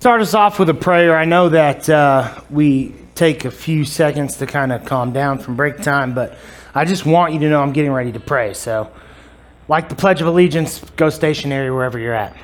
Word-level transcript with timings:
Start 0.00 0.20
us 0.20 0.32
off 0.32 0.60
with 0.60 0.68
a 0.68 0.74
prayer. 0.74 1.16
I 1.16 1.24
know 1.24 1.48
that 1.48 1.90
uh, 1.90 2.40
we 2.50 2.94
take 3.16 3.44
a 3.44 3.50
few 3.50 3.84
seconds 3.84 4.36
to 4.36 4.46
kind 4.46 4.70
of 4.70 4.84
calm 4.84 5.12
down 5.12 5.40
from 5.40 5.56
break 5.56 5.78
time, 5.78 6.14
but 6.14 6.38
I 6.72 6.84
just 6.84 7.04
want 7.04 7.34
you 7.34 7.40
to 7.40 7.48
know 7.48 7.60
I'm 7.60 7.72
getting 7.72 7.90
ready 7.90 8.12
to 8.12 8.20
pray. 8.20 8.54
So, 8.54 8.92
like 9.66 9.88
the 9.88 9.96
Pledge 9.96 10.20
of 10.20 10.28
Allegiance, 10.28 10.78
go 10.94 11.10
stationary 11.10 11.72
wherever 11.72 11.98
you're 11.98 12.14
at. 12.14 12.36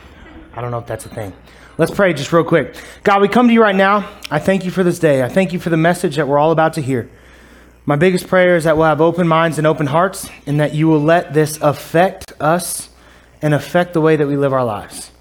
I 0.52 0.62
don't 0.62 0.72
know 0.72 0.78
if 0.78 0.86
that's 0.86 1.06
a 1.06 1.08
thing. 1.08 1.32
Let's 1.78 1.92
pray 1.92 2.12
just 2.12 2.32
real 2.32 2.42
quick. 2.42 2.74
God, 3.04 3.22
we 3.22 3.28
come 3.28 3.46
to 3.46 3.54
you 3.54 3.62
right 3.62 3.76
now. 3.76 4.10
I 4.32 4.40
thank 4.40 4.64
you 4.64 4.72
for 4.72 4.82
this 4.82 4.98
day. 4.98 5.22
I 5.22 5.28
thank 5.28 5.52
you 5.52 5.60
for 5.60 5.70
the 5.70 5.76
message 5.76 6.16
that 6.16 6.26
we're 6.26 6.40
all 6.40 6.50
about 6.50 6.72
to 6.72 6.80
hear. 6.80 7.08
My 7.86 7.94
biggest 7.94 8.26
prayer 8.26 8.56
is 8.56 8.64
that 8.64 8.76
we'll 8.76 8.86
have 8.86 9.00
open 9.00 9.28
minds 9.28 9.58
and 9.58 9.66
open 9.66 9.86
hearts, 9.86 10.28
and 10.44 10.58
that 10.58 10.74
you 10.74 10.88
will 10.88 11.02
let 11.02 11.34
this 11.34 11.60
affect 11.62 12.32
us 12.40 12.88
and 13.40 13.54
affect 13.54 13.92
the 13.92 14.00
way 14.00 14.16
that 14.16 14.26
we 14.26 14.36
live 14.36 14.52
our 14.52 14.64
lives. 14.64 15.12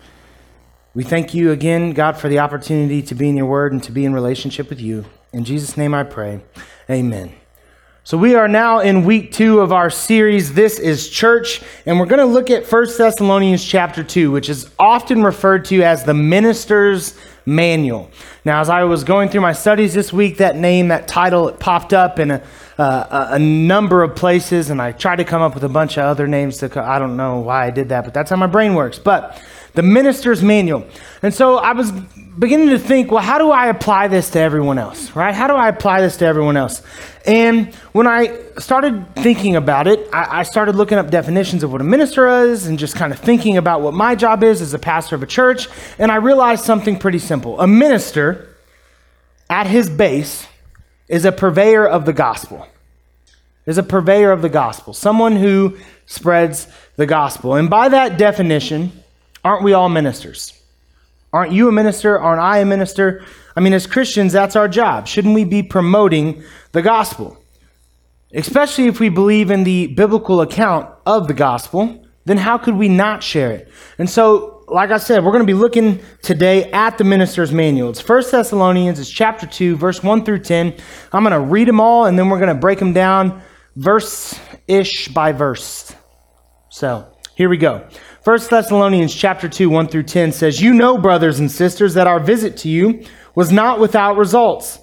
We 0.96 1.04
thank 1.04 1.34
you 1.34 1.50
again, 1.50 1.94
God, 1.94 2.18
for 2.18 2.30
the 2.30 2.38
opportunity 2.38 3.02
to 3.02 3.16
be 3.16 3.28
in 3.28 3.36
your 3.36 3.48
word 3.48 3.71
and 3.73 3.82
to 3.82 3.91
be 3.91 4.05
in 4.05 4.13
relationship 4.13 4.70
with 4.70 4.80
you. 4.80 5.05
In 5.31 5.44
Jesus' 5.44 5.76
name 5.76 5.95
I 5.95 6.04
pray. 6.04 6.41
Amen. 6.88 7.34
So 8.04 8.16
we 8.16 8.36
are 8.36 8.48
now 8.48 8.77
in 8.77 9.03
week 9.03 9.31
two 9.31 9.59
of 9.62 9.72
our 9.72 9.90
series, 9.90 10.53
This 10.53 10.77
is 10.77 11.09
Church, 11.09 11.64
and 11.88 12.00
we're 12.00 12.05
going 12.05 12.20
to 12.20 12.31
look 12.31 12.52
at 12.52 12.72
1 12.72 12.86
Thessalonians 12.95 13.66
chapter 13.66 14.03
2, 14.03 14.30
which 14.30 14.50
is 14.50 14.70
often 14.77 15.23
referred 15.23 15.66
to 15.66 15.81
as 15.81 16.03
the 16.03 16.14
minister's 16.14 17.17
manual. 17.48 18.12
Now, 18.45 18.62
as 18.62 18.70
I 18.70 18.84
was 18.84 19.03
going 19.03 19.30
through 19.30 19.41
my 19.41 19.53
studies 19.53 19.95
this 19.95 20.14
week, 20.14 20.38
that 20.38 20.58
name, 20.58 20.89
that 20.89 21.08
title, 21.08 21.48
it 21.48 21.59
popped 21.59 21.94
up 21.94 22.20
in 22.20 22.30
a, 22.30 22.44
uh, 22.78 23.30
a 23.31 23.39
number 23.39 24.03
of 24.03 24.16
places, 24.16 24.70
and 24.70 24.80
I 24.80 24.91
tried 24.91 25.16
to 25.16 25.25
come 25.25 25.41
up 25.41 25.55
with 25.55 25.64
a 25.64 25.70
bunch 25.70 25.98
of 25.98 26.03
other 26.03 26.28
names. 26.28 26.59
To, 26.59 26.84
I 26.84 27.00
don't 27.00 27.17
know 27.17 27.39
why 27.39 27.66
I 27.66 27.72
did 27.72 27.89
that, 27.89 28.03
but 28.03 28.14
that's 28.14 28.30
how 28.30 28.36
my 28.36 28.45
brain 28.45 28.75
works. 28.75 29.00
But 29.00 29.41
the 29.73 29.82
minister's 29.82 30.44
manual. 30.44 30.86
And 31.22 31.34
so 31.34 31.58
I 31.58 31.73
was 31.73 31.91
beginning 31.91 32.70
to 32.70 32.80
think, 32.80 33.12
well, 33.12 33.22
how 33.22 33.38
do 33.38 33.52
I 33.52 33.68
apply 33.68 34.08
this 34.08 34.30
to 34.31 34.40
everyone 34.40 34.77
else, 34.77 35.16
right? 35.16 35.34
How 35.34 35.48
do 35.48 35.54
I 35.54 35.68
apply 35.68 36.02
this 36.02 36.17
to 36.17 36.25
everyone 36.25 36.58
else? 36.58 36.81
And 37.25 37.73
when 37.94 38.06
I 38.06 38.38
started 38.59 39.16
thinking 39.16 39.56
about 39.56 39.88
it, 39.88 40.09
I, 40.12 40.39
I, 40.39 40.44
started 40.44 40.75
looking 40.75 40.97
up 40.97 41.09
definitions 41.09 41.64
of 41.64 41.72
what 41.72 41.80
a 41.80 41.86
minister 41.86 42.28
is 42.28 42.67
and 42.67 42.78
just 42.78 42.95
kind 42.95 43.14
of 43.14 43.20
thinking 43.20 43.58
about 43.58 43.81
what 43.81 43.94
my 43.94 44.16
job 44.16 44.44
is 44.44 44.62
as 44.62 44.73
a 44.73 44.80
pastor 44.80 45.16
of 45.16 45.23
a 45.23 45.28
church. 45.28 45.67
And 45.97 46.12
I 46.12 46.17
realized 46.17 46.66
something 46.66 47.00
pretty 47.00 47.19
simple. 47.19 47.59
A 47.62 47.67
minister, 47.67 48.56
at 49.50 49.67
his 49.67 49.90
base, 49.90 50.45
is 51.08 51.23
a 51.23 51.31
purveyor 51.31 51.88
of 51.88 52.06
the 52.06 52.14
gospel. 52.14 52.67
Is 53.66 53.78
a 53.78 53.84
purveyor 53.84 54.31
of 54.31 54.42
the 54.42 54.50
gospel, 54.50 54.94
someone 54.94 55.38
who 55.38 55.78
spreads 56.06 56.67
the 56.97 57.06
gospel. 57.06 57.56
And 57.56 57.69
by 57.69 57.88
that 57.88 58.17
definition, 58.17 59.03
Aren't 59.44 59.63
we 59.63 59.73
all 59.73 59.89
ministers? 59.89 60.59
Aren't 61.31 61.52
you 61.52 61.67
a 61.67 61.72
minister? 61.72 62.19
Aren't 62.19 62.41
I 62.41 62.59
a 62.59 62.66
minister? 62.66 63.25
I 63.55 63.59
mean, 63.59 63.73
as 63.73 63.88
Christians, 63.88 64.33
that's 64.33 64.55
our 64.55 64.67
job. 64.67 65.08
Shouldn't 65.08 65.33
we 65.33 65.44
be 65.44 65.63
promoting 65.63 66.44
the 66.72 66.81
gospel? 66.81 67.38
Especially 68.33 68.85
if 68.85 69.00
we 69.00 69.09
believe 69.09 69.52
in 69.52 69.63
the 69.63 69.88
biblical 69.88 70.41
account 70.41 70.89
of 71.05 71.27
the 71.27 71.33
gospel, 71.33 72.05
then 72.25 72.38
how 72.38 72.58
could 72.58 72.75
we 72.75 72.88
not 72.88 73.22
share 73.22 73.52
it? 73.52 73.72
And 73.97 74.09
so, 74.09 74.63
like 74.67 74.91
I 74.91 74.97
said, 74.97 75.23
we're 75.23 75.31
going 75.31 75.45
to 75.45 75.53
be 75.53 75.59
looking 75.59 76.00
today 76.22 76.72
at 76.72 76.97
the 76.97 77.03
minister's 77.03 77.52
manual. 77.52 77.89
It's 77.89 78.07
1 78.07 78.23
Thessalonians, 78.31 79.00
it's 79.00 79.09
chapter 79.09 79.45
2, 79.45 79.75
verse 79.75 80.02
1 80.02 80.23
through 80.23 80.39
10. 80.39 80.75
I'm 81.11 81.23
going 81.23 81.33
to 81.33 81.39
read 81.39 81.67
them 81.67 81.80
all 81.80 82.05
and 82.05 82.17
then 82.17 82.30
we're 82.30 82.39
going 82.39 82.53
to 82.53 82.59
break 82.59 82.80
them 82.80 82.94
down 82.94 83.44
verse 83.75 84.39
ish 84.67 85.07
by 85.09 85.31
verse. 85.31 85.94
So, 86.69 87.07
here 87.35 87.50
we 87.50 87.57
go. 87.57 87.88
1 88.23 88.39
Thessalonians 88.49 89.13
chapter 89.13 89.49
2, 89.49 89.69
1 89.69 89.89
through 89.89 90.03
10 90.03 90.31
says, 90.31 90.61
You 90.61 90.73
know, 90.73 90.97
brothers 90.97 91.39
and 91.39 91.52
sisters, 91.52 91.95
that 91.95 92.07
our 92.07 92.21
visit 92.21 92.55
to 92.57 92.69
you 92.69 93.03
was 93.35 93.52
not 93.52 93.81
without 93.81 94.16
results. 94.16 94.79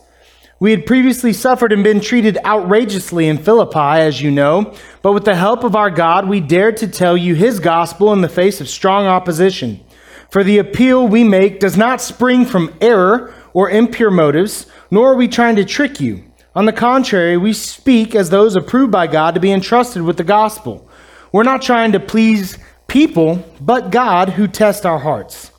We 0.59 0.73
had 0.73 0.85
previously 0.85 1.33
suffered 1.33 1.73
and 1.73 1.83
been 1.83 2.01
treated 2.01 2.37
outrageously 2.45 3.29
in 3.29 3.39
Philippi, 3.39 3.79
as 3.79 4.21
you 4.21 4.31
know, 4.31 4.75
but 5.01 5.13
with 5.13 5.25
the 5.25 5.37
help 5.37 5.65
of 5.65 5.75
our 5.75 5.91
God, 5.91 6.29
we 6.29 6.41
dared 6.41 6.77
to 6.79 6.87
tell 6.87 7.17
you 7.17 7.35
his 7.35 7.61
gospel 7.61 8.13
in 8.13 8.21
the 8.21 8.29
face 8.29 8.61
of 8.61 8.69
strong 8.69 9.07
opposition. 9.07 9.81
For 10.29 10.45
the 10.45 10.59
appeal 10.59 11.09
we 11.09 11.25
make 11.25 11.61
does 11.61 11.79
not 11.79 12.03
spring 12.03 12.45
from 12.45 12.75
error 12.83 13.33
or 13.55 13.71
impure 13.71 14.11
motives, 14.11 14.67
nor 14.91 15.13
are 15.13 15.17
we 15.17 15.29
trying 15.29 15.57
to 15.57 15.65
trick 15.65 15.99
you. 15.99 16.25
On 16.55 16.67
the 16.67 16.75
contrary, 16.75 17.39
we 17.39 17.55
speak 17.55 18.15
as 18.15 18.29
those 18.29 18.55
approved 18.55 18.93
by 18.93 19.07
God 19.07 19.33
to 19.33 19.41
be 19.41 19.51
entrusted 19.51 20.03
with 20.03 20.19
the 20.19 20.25
gospel. 20.25 20.87
We're 21.33 21.43
not 21.45 21.63
trying 21.63 21.93
to 21.93 22.01
please 22.01 22.59
people, 22.91 23.49
but 23.61 23.93
God 23.93 24.31
who 24.31 24.49
tests 24.49 24.85
our 24.85 24.99
hearts. 24.99 25.53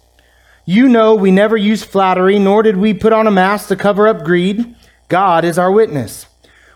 You 0.66 0.90
know 0.90 1.16
we 1.16 1.32
never 1.32 1.56
use 1.56 1.82
flattery, 1.82 2.38
nor 2.38 2.62
did 2.62 2.76
we 2.76 2.94
put 2.94 3.14
on 3.14 3.26
a 3.26 3.32
mask 3.32 3.70
to 3.70 3.78
cover 3.78 4.06
up 4.06 4.26
greed. 4.26 4.76
God 5.08 5.46
is 5.46 5.58
our 5.58 5.72
witness. 5.72 6.26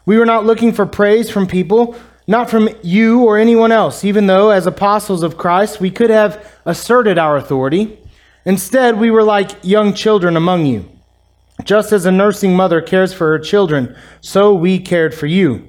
We 0.05 0.17
were 0.17 0.25
not 0.25 0.45
looking 0.45 0.71
for 0.71 0.85
praise 0.85 1.29
from 1.29 1.45
people, 1.45 1.93
not 2.25 2.49
from 2.49 2.69
you 2.81 3.25
or 3.25 3.37
anyone 3.37 3.73
else, 3.73 4.05
even 4.05 4.27
though, 4.27 4.49
as 4.49 4.65
apostles 4.65 5.23
of 5.23 5.37
Christ, 5.37 5.81
we 5.81 5.91
could 5.91 6.09
have 6.09 6.49
asserted 6.63 7.17
our 7.17 7.35
authority. 7.35 7.99
Instead, 8.45 8.97
we 8.97 9.11
were 9.11 9.23
like 9.23 9.51
young 9.61 9.93
children 9.93 10.37
among 10.37 10.65
you. 10.65 10.89
Just 11.65 11.91
as 11.91 12.05
a 12.05 12.11
nursing 12.11 12.55
mother 12.55 12.81
cares 12.81 13.13
for 13.13 13.27
her 13.27 13.39
children, 13.39 13.93
so 14.21 14.53
we 14.53 14.79
cared 14.79 15.13
for 15.13 15.27
you. 15.27 15.67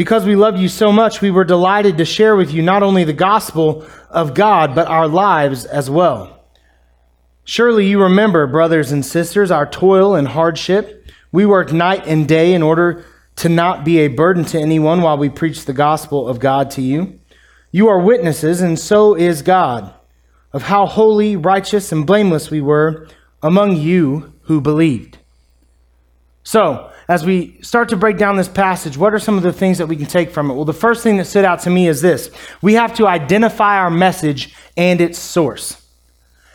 Because 0.00 0.24
we 0.24 0.34
love 0.34 0.56
you 0.56 0.68
so 0.68 0.92
much, 0.92 1.20
we 1.20 1.30
were 1.30 1.44
delighted 1.44 1.98
to 1.98 2.06
share 2.06 2.34
with 2.34 2.54
you 2.54 2.62
not 2.62 2.82
only 2.82 3.04
the 3.04 3.12
gospel 3.12 3.86
of 4.08 4.32
God, 4.32 4.74
but 4.74 4.88
our 4.88 5.06
lives 5.06 5.66
as 5.66 5.90
well. 5.90 6.42
Surely 7.44 7.86
you 7.86 8.02
remember, 8.02 8.46
brothers 8.46 8.92
and 8.92 9.04
sisters, 9.04 9.50
our 9.50 9.66
toil 9.66 10.14
and 10.14 10.28
hardship. 10.28 11.06
We 11.32 11.44
worked 11.44 11.74
night 11.74 12.06
and 12.06 12.26
day 12.26 12.54
in 12.54 12.62
order 12.62 13.04
to 13.36 13.50
not 13.50 13.84
be 13.84 13.98
a 13.98 14.08
burden 14.08 14.46
to 14.46 14.58
anyone 14.58 15.02
while 15.02 15.18
we 15.18 15.28
preach 15.28 15.66
the 15.66 15.74
gospel 15.74 16.26
of 16.26 16.40
God 16.40 16.70
to 16.70 16.80
you. 16.80 17.20
You 17.70 17.88
are 17.88 18.00
witnesses, 18.00 18.62
and 18.62 18.78
so 18.78 19.14
is 19.14 19.42
God, 19.42 19.92
of 20.54 20.62
how 20.62 20.86
holy, 20.86 21.36
righteous, 21.36 21.92
and 21.92 22.06
blameless 22.06 22.50
we 22.50 22.62
were 22.62 23.06
among 23.42 23.76
you 23.76 24.32
who 24.44 24.62
believed. 24.62 25.18
So, 26.42 26.89
as 27.10 27.26
we 27.26 27.58
start 27.60 27.88
to 27.88 27.96
break 27.96 28.16
down 28.18 28.36
this 28.36 28.48
passage, 28.48 28.96
what 28.96 29.12
are 29.12 29.18
some 29.18 29.36
of 29.36 29.42
the 29.42 29.52
things 29.52 29.78
that 29.78 29.88
we 29.88 29.96
can 29.96 30.06
take 30.06 30.30
from 30.30 30.48
it? 30.48 30.54
Well, 30.54 30.64
the 30.64 30.72
first 30.72 31.02
thing 31.02 31.16
that 31.16 31.24
stood 31.24 31.44
out 31.44 31.58
to 31.62 31.70
me 31.70 31.88
is 31.88 32.00
this 32.00 32.30
we 32.62 32.74
have 32.74 32.94
to 32.94 33.08
identify 33.08 33.78
our 33.78 33.90
message 33.90 34.54
and 34.76 35.00
its 35.00 35.18
source. 35.18 35.76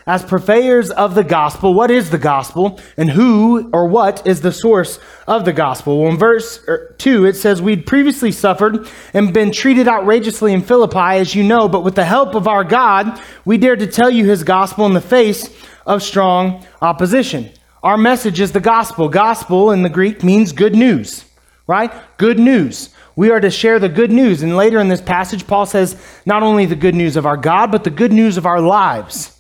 As 0.08 0.24
purveyors 0.24 0.92
of 0.92 1.14
the 1.14 1.26
gospel, 1.26 1.74
what 1.74 1.92
is 1.92 2.10
the 2.10 2.18
gospel 2.18 2.80
and 2.96 3.10
who 3.10 3.70
or 3.74 3.90
what 3.90 4.26
is 4.26 4.40
the 4.40 4.52
source 4.54 4.98
of 5.28 5.44
the 5.44 5.52
gospel? 5.52 6.00
Well, 6.00 6.12
in 6.12 6.18
verse 6.18 6.64
er, 6.70 6.96
2, 7.00 7.26
it 7.26 7.36
says, 7.36 7.62
We'd 7.62 7.86
previously 7.86 8.32
suffered 8.32 8.88
and 9.14 9.34
been 9.34 9.52
treated 9.52 9.90
outrageously 9.90 10.54
in 10.54 10.62
Philippi, 10.62 11.18
as 11.20 11.36
you 11.36 11.44
know, 11.44 11.68
but 11.68 11.84
with 11.84 11.96
the 11.96 12.06
help 12.06 12.34
of 12.34 12.48
our 12.48 12.64
God, 12.64 13.20
we 13.44 13.58
dared 13.58 13.80
to 13.80 13.88
tell 13.88 14.10
you 14.10 14.24
his 14.24 14.44
gospel 14.44 14.86
in 14.86 14.94
the 14.94 15.02
face 15.02 15.50
of 15.86 16.02
strong 16.02 16.66
opposition. 16.82 17.50
Our 17.86 18.00
message 18.00 18.40
is 18.40 18.52
the 18.52 18.60
gospel. 18.60 19.10
Gospel 19.10 19.70
in 19.70 19.84
the 19.84 19.90
Greek 19.90 20.24
means 20.24 20.54
good 20.54 20.74
news, 20.74 21.24
right? 21.68 21.92
Good 22.18 22.40
news. 22.40 22.90
We 23.16 23.30
are 23.30 23.40
to 23.40 23.52
share 23.52 23.78
the 23.78 23.90
good 23.90 24.12
news. 24.12 24.42
And 24.42 24.58
later 24.58 24.80
in 24.80 24.88
this 24.88 25.02
passage, 25.02 25.46
Paul 25.46 25.68
says 25.68 25.96
not 26.26 26.42
only 26.42 26.66
the 26.66 26.76
good 26.76 26.96
news 26.96 27.16
of 27.16 27.28
our 27.28 27.38
God, 27.38 27.72
but 27.72 27.84
the 27.84 27.92
good 27.92 28.12
news 28.12 28.38
of 28.38 28.48
our 28.48 28.60
lives. 28.60 29.40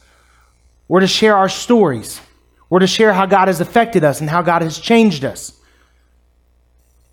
We're 0.87 0.99
to 0.99 1.07
share 1.07 1.35
our 1.35 1.49
stories. 1.49 2.21
We're 2.69 2.81
to 2.81 2.87
share 2.87 3.13
how 3.13 3.25
God 3.25 3.47
has 3.47 3.61
affected 3.61 4.03
us 4.03 4.21
and 4.21 4.29
how 4.29 4.43
God 4.43 4.61
has 4.61 4.77
changed 4.77 5.25
us. 5.25 5.59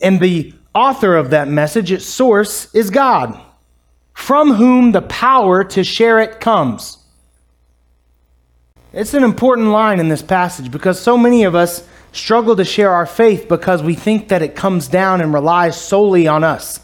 And 0.02 0.20
the 0.20 0.52
author 0.74 1.16
of 1.16 1.30
that 1.30 1.48
message, 1.48 1.90
its 1.90 2.04
source, 2.04 2.72
is 2.74 2.90
God, 2.90 3.40
from 4.12 4.52
whom 4.52 4.92
the 4.92 5.00
power 5.00 5.64
to 5.64 5.82
share 5.82 6.20
it 6.20 6.40
comes. 6.40 7.01
It's 8.92 9.14
an 9.14 9.24
important 9.24 9.68
line 9.68 10.00
in 10.00 10.08
this 10.08 10.20
passage 10.20 10.70
because 10.70 11.00
so 11.00 11.16
many 11.16 11.44
of 11.44 11.54
us 11.54 11.86
struggle 12.12 12.56
to 12.56 12.64
share 12.64 12.90
our 12.90 13.06
faith 13.06 13.48
because 13.48 13.82
we 13.82 13.94
think 13.94 14.28
that 14.28 14.42
it 14.42 14.54
comes 14.54 14.86
down 14.86 15.22
and 15.22 15.32
relies 15.32 15.80
solely 15.80 16.28
on 16.28 16.44
us, 16.44 16.78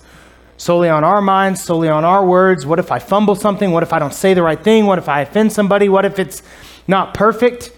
solely 0.57 0.89
on 0.89 1.05
our 1.05 1.21
minds, 1.21 1.63
solely 1.63 1.91
on 1.91 2.07
our 2.07 2.25
words. 2.25 2.65
What 2.65 2.79
if 2.79 2.91
I 2.91 2.99
fumble 2.99 3.35
something? 3.35 3.73
What 3.73 3.83
if 3.83 3.93
I 3.93 3.99
don't 3.99 4.15
say 4.15 4.33
the 4.33 4.43
right 4.43 4.63
thing? 4.63 4.87
What 4.87 4.99
if 4.99 5.07
I 5.07 5.21
offend 5.21 5.53
somebody? 5.53 5.91
What 5.91 6.07
if 6.07 6.19
it's 6.19 6.43
not 6.87 7.13
perfect? 7.13 7.73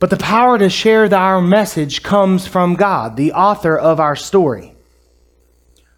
But 0.00 0.10
the 0.10 0.16
power 0.16 0.58
to 0.58 0.68
share 0.68 1.12
our 1.14 1.40
message 1.40 2.02
comes 2.02 2.48
from 2.48 2.74
God, 2.74 3.16
the 3.16 3.34
author 3.34 3.78
of 3.78 4.00
our 4.00 4.16
story. 4.16 4.74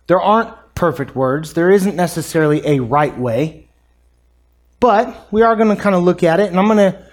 There 0.09 0.21
aren't 0.21 0.55
perfect 0.75 1.17
words, 1.17 1.55
there 1.55 1.71
isn't 1.71 1.97
necessarily 1.97 2.67
a 2.67 2.81
right 2.81 3.17
way. 3.19 3.70
But 4.81 5.29
we 5.31 5.43
are 5.43 5.55
going 5.57 5.75
to 5.75 5.81
kind 5.81 5.95
of 5.95 6.03
look 6.03 6.23
at 6.23 6.41
it, 6.41 6.51
and 6.51 6.59
I'm 6.59 6.67
going 6.67 6.93
to 6.93 7.11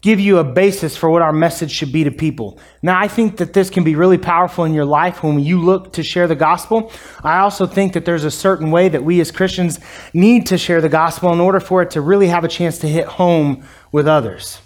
give 0.00 0.20
you 0.20 0.38
a 0.38 0.44
basis 0.44 0.96
for 0.96 1.10
what 1.10 1.22
our 1.22 1.32
message 1.32 1.72
should 1.72 1.92
be 1.92 2.04
to 2.04 2.10
people. 2.10 2.58
Now, 2.82 3.00
I 3.00 3.08
think 3.08 3.38
that 3.38 3.52
this 3.52 3.68
can 3.68 3.82
be 3.82 3.96
really 3.96 4.16
powerful 4.16 4.64
in 4.64 4.72
your 4.72 4.84
life 4.84 5.24
when 5.24 5.40
you 5.40 5.60
look 5.60 5.92
to 5.94 6.04
share 6.04 6.28
the 6.28 6.36
gospel. 6.36 6.92
I 7.24 7.40
also 7.40 7.66
think 7.66 7.94
that 7.94 8.04
there's 8.04 8.24
a 8.24 8.30
certain 8.30 8.70
way 8.70 8.88
that 8.88 9.02
we 9.02 9.20
as 9.20 9.32
Christians 9.32 9.80
need 10.14 10.46
to 10.46 10.58
share 10.58 10.80
the 10.80 10.88
gospel 10.88 11.32
in 11.32 11.40
order 11.40 11.58
for 11.58 11.82
it 11.82 11.90
to 11.90 12.00
really 12.00 12.28
have 12.28 12.44
a 12.44 12.48
chance 12.48 12.78
to 12.78 12.88
hit 12.88 13.06
home 13.06 13.64
with 13.90 14.06
others. 14.06 14.60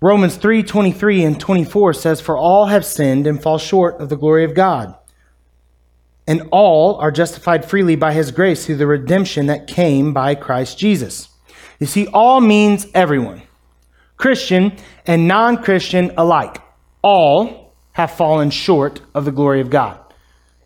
Romans 0.00 0.36
3 0.36 0.62
23 0.62 1.24
and 1.24 1.40
24 1.40 1.92
says, 1.92 2.20
For 2.20 2.38
all 2.38 2.66
have 2.66 2.84
sinned 2.84 3.26
and 3.26 3.42
fall 3.42 3.58
short 3.58 4.00
of 4.00 4.08
the 4.08 4.16
glory 4.16 4.44
of 4.44 4.54
God. 4.54 4.94
And 6.26 6.48
all 6.50 6.96
are 6.96 7.12
justified 7.12 7.68
freely 7.68 7.94
by 7.94 8.12
his 8.12 8.32
grace 8.32 8.66
through 8.66 8.76
the 8.76 8.86
redemption 8.86 9.46
that 9.46 9.66
came 9.66 10.12
by 10.12 10.34
Christ 10.34 10.78
Jesus. 10.78 11.28
You 11.78 11.86
see, 11.86 12.06
all 12.08 12.40
means 12.40 12.86
everyone, 12.94 13.42
Christian 14.16 14.72
and 15.06 15.28
non 15.28 15.62
Christian 15.62 16.12
alike. 16.16 16.58
All 17.02 17.74
have 17.92 18.10
fallen 18.10 18.50
short 18.50 19.00
of 19.14 19.24
the 19.24 19.32
glory 19.32 19.60
of 19.60 19.70
God, 19.70 19.98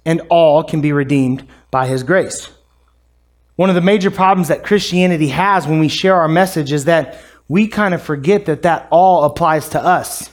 and 0.04 0.22
all 0.30 0.64
can 0.64 0.80
be 0.80 0.92
redeemed 0.92 1.46
by 1.70 1.86
his 1.86 2.02
grace. 2.02 2.48
One 3.56 3.68
of 3.68 3.74
the 3.74 3.82
major 3.82 4.10
problems 4.10 4.48
that 4.48 4.64
Christianity 4.64 5.28
has 5.28 5.66
when 5.66 5.80
we 5.80 5.88
share 5.88 6.16
our 6.16 6.28
message 6.28 6.72
is 6.72 6.86
that 6.86 7.20
we 7.46 7.68
kind 7.68 7.92
of 7.92 8.00
forget 8.00 8.46
that 8.46 8.62
that 8.62 8.88
all 8.90 9.24
applies 9.24 9.68
to 9.70 9.84
us. 9.84 10.29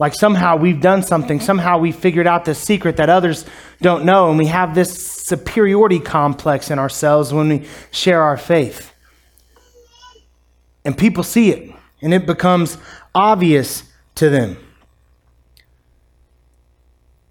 Like 0.00 0.14
somehow 0.14 0.56
we've 0.56 0.80
done 0.80 1.02
something, 1.02 1.40
somehow 1.40 1.78
we 1.78 1.92
figured 1.92 2.26
out 2.26 2.46
this 2.46 2.58
secret 2.58 2.96
that 2.96 3.10
others 3.10 3.44
don't 3.82 4.06
know, 4.06 4.30
and 4.30 4.38
we 4.38 4.46
have 4.46 4.74
this 4.74 5.06
superiority 5.06 6.00
complex 6.00 6.70
in 6.70 6.78
ourselves 6.78 7.34
when 7.34 7.50
we 7.50 7.68
share 7.90 8.22
our 8.22 8.38
faith. 8.38 8.94
And 10.86 10.96
people 10.96 11.22
see 11.22 11.50
it, 11.50 11.76
and 12.00 12.14
it 12.14 12.24
becomes 12.24 12.78
obvious 13.14 13.82
to 14.14 14.30
them. 14.30 14.56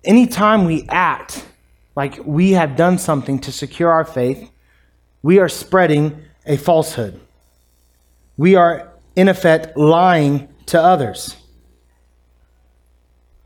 Anytime 0.04 0.66
we 0.66 0.86
act 0.90 1.44
like 1.96 2.20
we 2.24 2.52
have 2.52 2.76
done 2.76 3.00
something 3.00 3.40
to 3.40 3.52
secure 3.52 3.90
our 3.90 4.06
faith, 4.06 4.48
we 5.24 5.40
are 5.40 5.50
spreading 5.50 6.24
a 6.46 6.56
falsehood. 6.56 7.20
We 8.38 8.54
are 8.54 8.94
in 9.16 9.28
effect, 9.28 9.76
lying 9.76 10.50
to 10.68 10.80
others. 10.80 11.36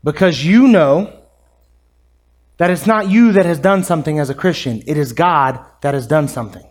Because 0.04 0.44
you 0.44 0.68
know 0.68 1.12
that 2.58 2.70
it's 2.70 2.86
not 2.86 3.10
you 3.10 3.32
that 3.32 3.46
has 3.46 3.58
done 3.58 3.82
something 3.82 4.20
as 4.20 4.30
a 4.30 4.34
Christian, 4.34 4.82
it 4.86 4.96
is 4.96 5.12
God 5.12 5.58
that 5.80 5.94
has 5.94 6.06
done 6.06 6.28
something. 6.28 6.64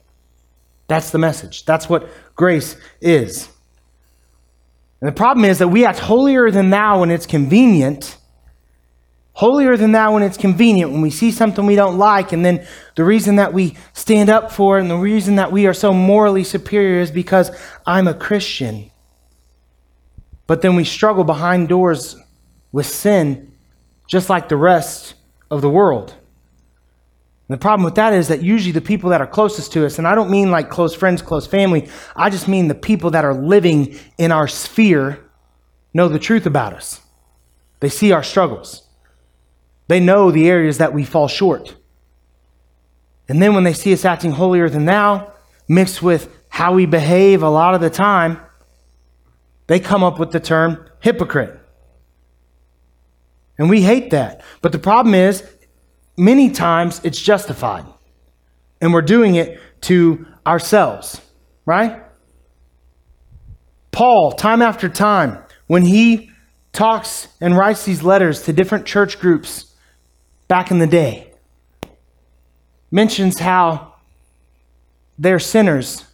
That's 0.87 1.09
the 1.09 1.17
message. 1.17 1.65
That's 1.65 1.89
what 1.89 2.09
grace 2.35 2.77
is. 3.01 3.49
And 5.01 5.09
the 5.09 5.15
problem 5.15 5.43
is 5.43 5.59
that 5.59 5.67
we 5.67 5.83
act 5.83 5.99
holier 5.99 6.51
than 6.51 6.69
thou 6.69 7.01
when 7.01 7.11
it's 7.11 7.25
convenient 7.25 8.17
holier 9.33 9.75
than 9.75 9.91
thou 9.91 10.13
when 10.13 10.23
it's 10.23 10.37
convenient, 10.37 10.91
when 10.91 11.01
we 11.01 11.09
see 11.09 11.31
something 11.31 11.65
we 11.65 11.75
don't 11.75 11.97
like, 11.97 12.31
and 12.31 12.45
then 12.45 12.65
the 12.95 13.03
reason 13.03 13.35
that 13.37 13.51
we 13.51 13.75
stand 13.93 14.29
up 14.29 14.51
for 14.51 14.77
and 14.77 14.89
the 14.89 14.95
reason 14.95 15.35
that 15.35 15.51
we 15.51 15.65
are 15.65 15.73
so 15.73 15.93
morally 15.93 16.43
superior 16.43 17.01
is 17.01 17.11
because 17.11 17.51
I'm 17.85 18.07
a 18.07 18.13
Christian. 18.13 18.91
But 20.45 20.61
then 20.61 20.75
we 20.75 20.83
struggle 20.83 21.23
behind 21.23 21.67
doors 21.67 22.15
with 22.73 22.85
sin 22.85 23.53
just 24.07 24.29
like 24.29 24.49
the 24.49 24.57
rest 24.57 25.13
of 25.49 25.61
the 25.61 25.69
world. 25.69 26.13
And 27.47 27.57
the 27.57 27.61
problem 27.61 27.85
with 27.85 27.95
that 27.95 28.13
is 28.13 28.27
that 28.27 28.41
usually 28.41 28.73
the 28.73 28.81
people 28.81 29.11
that 29.11 29.21
are 29.21 29.27
closest 29.27 29.71
to 29.73 29.85
us, 29.85 29.97
and 29.97 30.07
I 30.07 30.15
don't 30.15 30.29
mean 30.29 30.51
like 30.51 30.69
close 30.69 30.93
friends, 30.93 31.21
close 31.21 31.47
family, 31.47 31.87
I 32.15 32.29
just 32.29 32.47
mean 32.47 32.67
the 32.67 32.75
people 32.75 33.11
that 33.11 33.23
are 33.23 33.33
living 33.33 33.97
in 34.17 34.31
our 34.31 34.47
sphere 34.47 35.23
know 35.93 36.09
the 36.09 36.19
truth 36.19 36.45
about 36.45 36.73
us. 36.73 36.99
They 37.79 37.89
see 37.89 38.11
our 38.11 38.23
struggles. 38.23 38.87
They 39.87 39.99
know 39.99 40.31
the 40.31 40.49
areas 40.49 40.79
that 40.79 40.93
we 40.93 41.03
fall 41.03 41.27
short. 41.27 41.75
And 43.27 43.41
then 43.41 43.53
when 43.53 43.63
they 43.63 43.73
see 43.73 43.93
us 43.93 44.05
acting 44.05 44.31
holier 44.31 44.69
than 44.69 44.85
thou, 44.85 45.31
mixed 45.67 46.01
with 46.01 46.29
how 46.49 46.73
we 46.73 46.85
behave 46.85 47.43
a 47.43 47.49
lot 47.49 47.75
of 47.75 47.81
the 47.81 47.89
time, 47.89 48.39
they 49.67 49.79
come 49.79 50.03
up 50.03 50.19
with 50.19 50.31
the 50.31 50.39
term 50.39 50.85
hypocrite. 50.99 51.59
And 53.57 53.69
we 53.69 53.81
hate 53.81 54.11
that. 54.11 54.41
But 54.61 54.71
the 54.71 54.79
problem 54.79 55.13
is, 55.13 55.43
many 56.17 56.49
times 56.51 57.01
it's 57.03 57.19
justified. 57.19 57.85
And 58.81 58.93
we're 58.93 59.01
doing 59.01 59.35
it 59.35 59.59
to 59.81 60.25
ourselves, 60.45 61.21
right? 61.65 62.01
Paul, 63.91 64.31
time 64.31 64.61
after 64.61 64.89
time, 64.89 65.43
when 65.67 65.83
he 65.83 66.31
talks 66.71 67.27
and 67.39 67.55
writes 67.55 67.85
these 67.85 68.03
letters 68.03 68.43
to 68.43 68.53
different 68.53 68.85
church 68.85 69.19
groups, 69.19 69.73
back 70.47 70.71
in 70.71 70.79
the 70.79 70.87
day 70.87 71.33
mentions 72.91 73.39
how 73.39 73.95
they're 75.17 75.39
sinners 75.39 76.05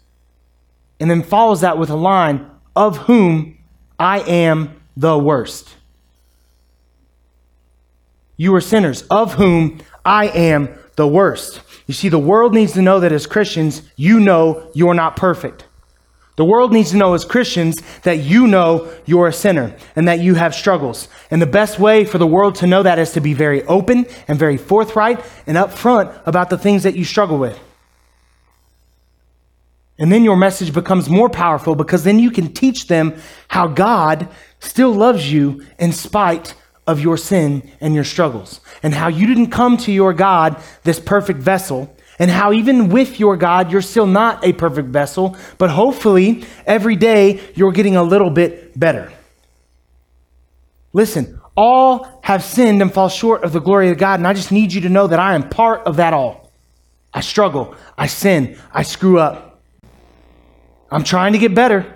and 0.98 1.12
then 1.12 1.22
follows 1.22 1.60
that 1.60 1.78
with 1.78 1.90
a 1.90 1.96
line 1.96 2.50
of 2.74 2.98
whom 3.00 3.58
I 4.00 4.22
am 4.22 4.82
the 4.96 5.18
worst. 5.20 5.76
You 8.40 8.56
are 8.56 8.62
sinners, 8.62 9.02
of 9.12 9.34
whom 9.34 9.82
I 10.06 10.30
am 10.30 10.70
the 10.96 11.06
worst. 11.06 11.60
You 11.88 11.94
see, 11.94 12.08
the 12.08 12.18
world 12.18 12.54
needs 12.54 12.72
to 12.72 12.82
know 12.82 13.02
that 13.02 13.12
as 13.12 13.28
Christians, 13.28 13.82
you 13.98 14.18
know 14.18 14.72
you're 14.74 14.94
not 14.94 15.18
perfect. 15.18 15.66
The 16.38 16.46
world 16.46 16.72
needs 16.72 16.92
to 16.92 16.96
know 16.96 17.16
as 17.16 17.26
Christians 17.26 17.82
that 18.04 18.20
you 18.20 18.48
know 18.48 18.90
you're 19.06 19.28
a 19.28 19.34
sinner 19.34 19.76
and 19.98 20.08
that 20.08 20.22
you 20.22 20.36
have 20.36 20.56
struggles. 20.56 21.10
And 21.30 21.42
the 21.42 21.48
best 21.48 21.80
way 21.80 22.06
for 22.06 22.18
the 22.18 22.26
world 22.26 22.56
to 22.56 22.68
know 22.68 22.82
that 22.82 22.98
is 22.98 23.12
to 23.12 23.20
be 23.20 23.34
very 23.34 23.62
open 23.64 24.06
and 24.30 24.40
very 24.40 24.56
forthright 24.56 25.22
and 25.46 25.58
upfront 25.58 26.18
about 26.26 26.50
the 26.50 26.58
things 26.58 26.84
that 26.84 26.96
you 26.96 27.04
struggle 27.04 27.38
with. 27.40 27.60
And 29.98 30.14
then 30.14 30.24
your 30.24 30.38
message 30.38 30.74
becomes 30.74 31.10
more 31.10 31.30
powerful 31.30 31.76
because 31.76 32.06
then 32.06 32.20
you 32.20 32.32
can 32.32 32.54
teach 32.54 32.88
them 32.88 33.16
how 33.50 33.68
God 33.68 34.30
still 34.62 34.94
loves 34.94 35.30
you 35.30 35.66
in 35.78 35.92
spite 35.92 36.56
of 36.90 37.00
your 37.00 37.18
sin 37.18 37.72
and 37.80 37.94
your 37.94 38.04
struggles. 38.04 38.62
And 38.82 38.96
how 38.96 39.10
you 39.10 39.28
didn't 39.28 39.52
come 39.52 39.78
to 39.78 39.92
your 39.92 40.12
God, 40.12 40.60
this 40.84 41.00
perfect 41.00 41.40
vessel, 41.40 41.96
and 42.18 42.32
how 42.32 42.52
even 42.52 42.90
with 42.90 43.20
your 43.20 43.38
God, 43.38 43.72
you're 43.72 43.84
still 43.84 44.08
not 44.08 44.44
a 44.44 44.54
perfect 44.54 44.90
vessel, 44.90 45.38
but 45.60 45.70
hopefully 45.70 46.44
every 46.66 46.96
day 46.96 47.40
you're 47.54 47.72
getting 47.72 47.96
a 47.96 48.04
little 48.04 48.32
bit 48.32 48.78
better. 48.78 49.14
Listen, 50.92 51.40
all 51.56 52.20
have 52.24 52.44
sinned 52.44 52.82
and 52.82 52.92
fall 52.92 53.08
short 53.08 53.44
of 53.44 53.54
the 53.54 53.62
glory 53.62 53.92
of 53.92 54.00
God, 54.00 54.20
and 54.20 54.28
I 54.28 54.34
just 54.34 54.52
need 54.52 54.74
you 54.74 54.82
to 54.82 54.90
know 54.90 55.06
that 55.06 55.20
I 55.20 55.36
am 55.36 55.48
part 55.48 55.82
of 55.86 55.98
that 55.98 56.14
all. 56.14 56.52
I 57.14 57.22
struggle, 57.22 57.76
I 57.98 58.08
sin, 58.08 58.58
I 58.74 58.82
screw 58.82 59.20
up. 59.20 59.62
I'm 60.92 61.04
trying 61.04 61.34
to 61.34 61.40
get 61.40 61.54
better. 61.54 61.94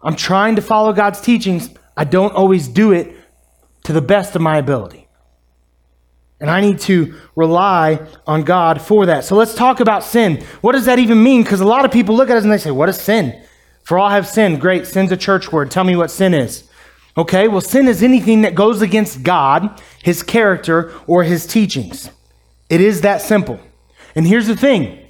I'm 0.00 0.14
trying 0.14 0.56
to 0.56 0.62
follow 0.62 0.92
God's 0.92 1.20
teachings. 1.20 1.68
I 1.96 2.04
don't 2.04 2.32
always 2.32 2.68
do 2.68 2.92
it 2.92 3.17
to 3.88 3.94
the 3.94 4.02
best 4.02 4.36
of 4.36 4.42
my 4.42 4.58
ability. 4.58 5.08
And 6.40 6.50
I 6.50 6.60
need 6.60 6.78
to 6.80 7.14
rely 7.34 8.06
on 8.26 8.42
God 8.42 8.82
for 8.82 9.06
that. 9.06 9.24
So 9.24 9.34
let's 9.34 9.54
talk 9.54 9.80
about 9.80 10.04
sin. 10.04 10.44
What 10.60 10.72
does 10.72 10.84
that 10.84 10.98
even 10.98 11.22
mean? 11.22 11.42
Because 11.42 11.62
a 11.62 11.64
lot 11.64 11.86
of 11.86 11.90
people 11.90 12.14
look 12.14 12.28
at 12.28 12.36
us 12.36 12.42
and 12.42 12.52
they 12.52 12.58
say, 12.58 12.70
What 12.70 12.90
is 12.90 13.00
sin? 13.00 13.42
For 13.84 13.98
all 13.98 14.10
have 14.10 14.28
sinned. 14.28 14.60
Great. 14.60 14.86
Sin's 14.86 15.10
a 15.10 15.16
church 15.16 15.50
word. 15.50 15.70
Tell 15.70 15.84
me 15.84 15.96
what 15.96 16.10
sin 16.10 16.34
is. 16.34 16.68
Okay, 17.16 17.48
well, 17.48 17.62
sin 17.62 17.88
is 17.88 18.02
anything 18.02 18.42
that 18.42 18.54
goes 18.54 18.82
against 18.82 19.22
God, 19.22 19.82
his 20.02 20.22
character, 20.22 20.92
or 21.06 21.24
his 21.24 21.46
teachings. 21.46 22.10
It 22.68 22.82
is 22.82 23.00
that 23.00 23.22
simple. 23.22 23.58
And 24.14 24.26
here's 24.26 24.48
the 24.48 24.54
thing 24.54 25.02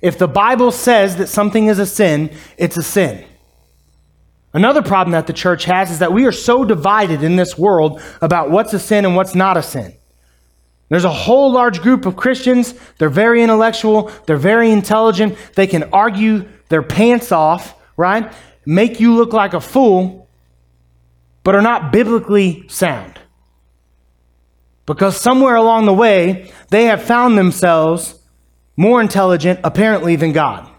if 0.00 0.16
the 0.16 0.26
Bible 0.26 0.72
says 0.72 1.16
that 1.16 1.26
something 1.26 1.66
is 1.66 1.78
a 1.78 1.84
sin, 1.84 2.30
it's 2.56 2.78
a 2.78 2.82
sin. 2.82 3.26
Another 4.52 4.82
problem 4.82 5.12
that 5.12 5.26
the 5.26 5.32
church 5.32 5.64
has 5.64 5.90
is 5.90 6.00
that 6.00 6.12
we 6.12 6.26
are 6.26 6.32
so 6.32 6.64
divided 6.64 7.22
in 7.22 7.36
this 7.36 7.56
world 7.56 8.00
about 8.20 8.50
what's 8.50 8.72
a 8.72 8.78
sin 8.78 9.04
and 9.04 9.14
what's 9.14 9.34
not 9.34 9.56
a 9.56 9.62
sin. 9.62 9.94
There's 10.88 11.04
a 11.04 11.12
whole 11.12 11.52
large 11.52 11.80
group 11.82 12.04
of 12.04 12.16
Christians. 12.16 12.74
They're 12.98 13.08
very 13.08 13.42
intellectual. 13.42 14.10
They're 14.26 14.36
very 14.36 14.72
intelligent. 14.72 15.38
They 15.54 15.68
can 15.68 15.84
argue 15.92 16.48
their 16.68 16.82
pants 16.82 17.30
off, 17.30 17.74
right? 17.96 18.32
Make 18.66 18.98
you 18.98 19.14
look 19.14 19.32
like 19.32 19.54
a 19.54 19.60
fool, 19.60 20.28
but 21.44 21.54
are 21.54 21.62
not 21.62 21.92
biblically 21.92 22.68
sound. 22.68 23.20
Because 24.84 25.16
somewhere 25.16 25.54
along 25.54 25.86
the 25.86 25.94
way, 25.94 26.50
they 26.70 26.86
have 26.86 27.02
found 27.02 27.38
themselves 27.38 28.18
more 28.76 29.00
intelligent, 29.00 29.60
apparently, 29.62 30.16
than 30.16 30.32
God. 30.32 30.69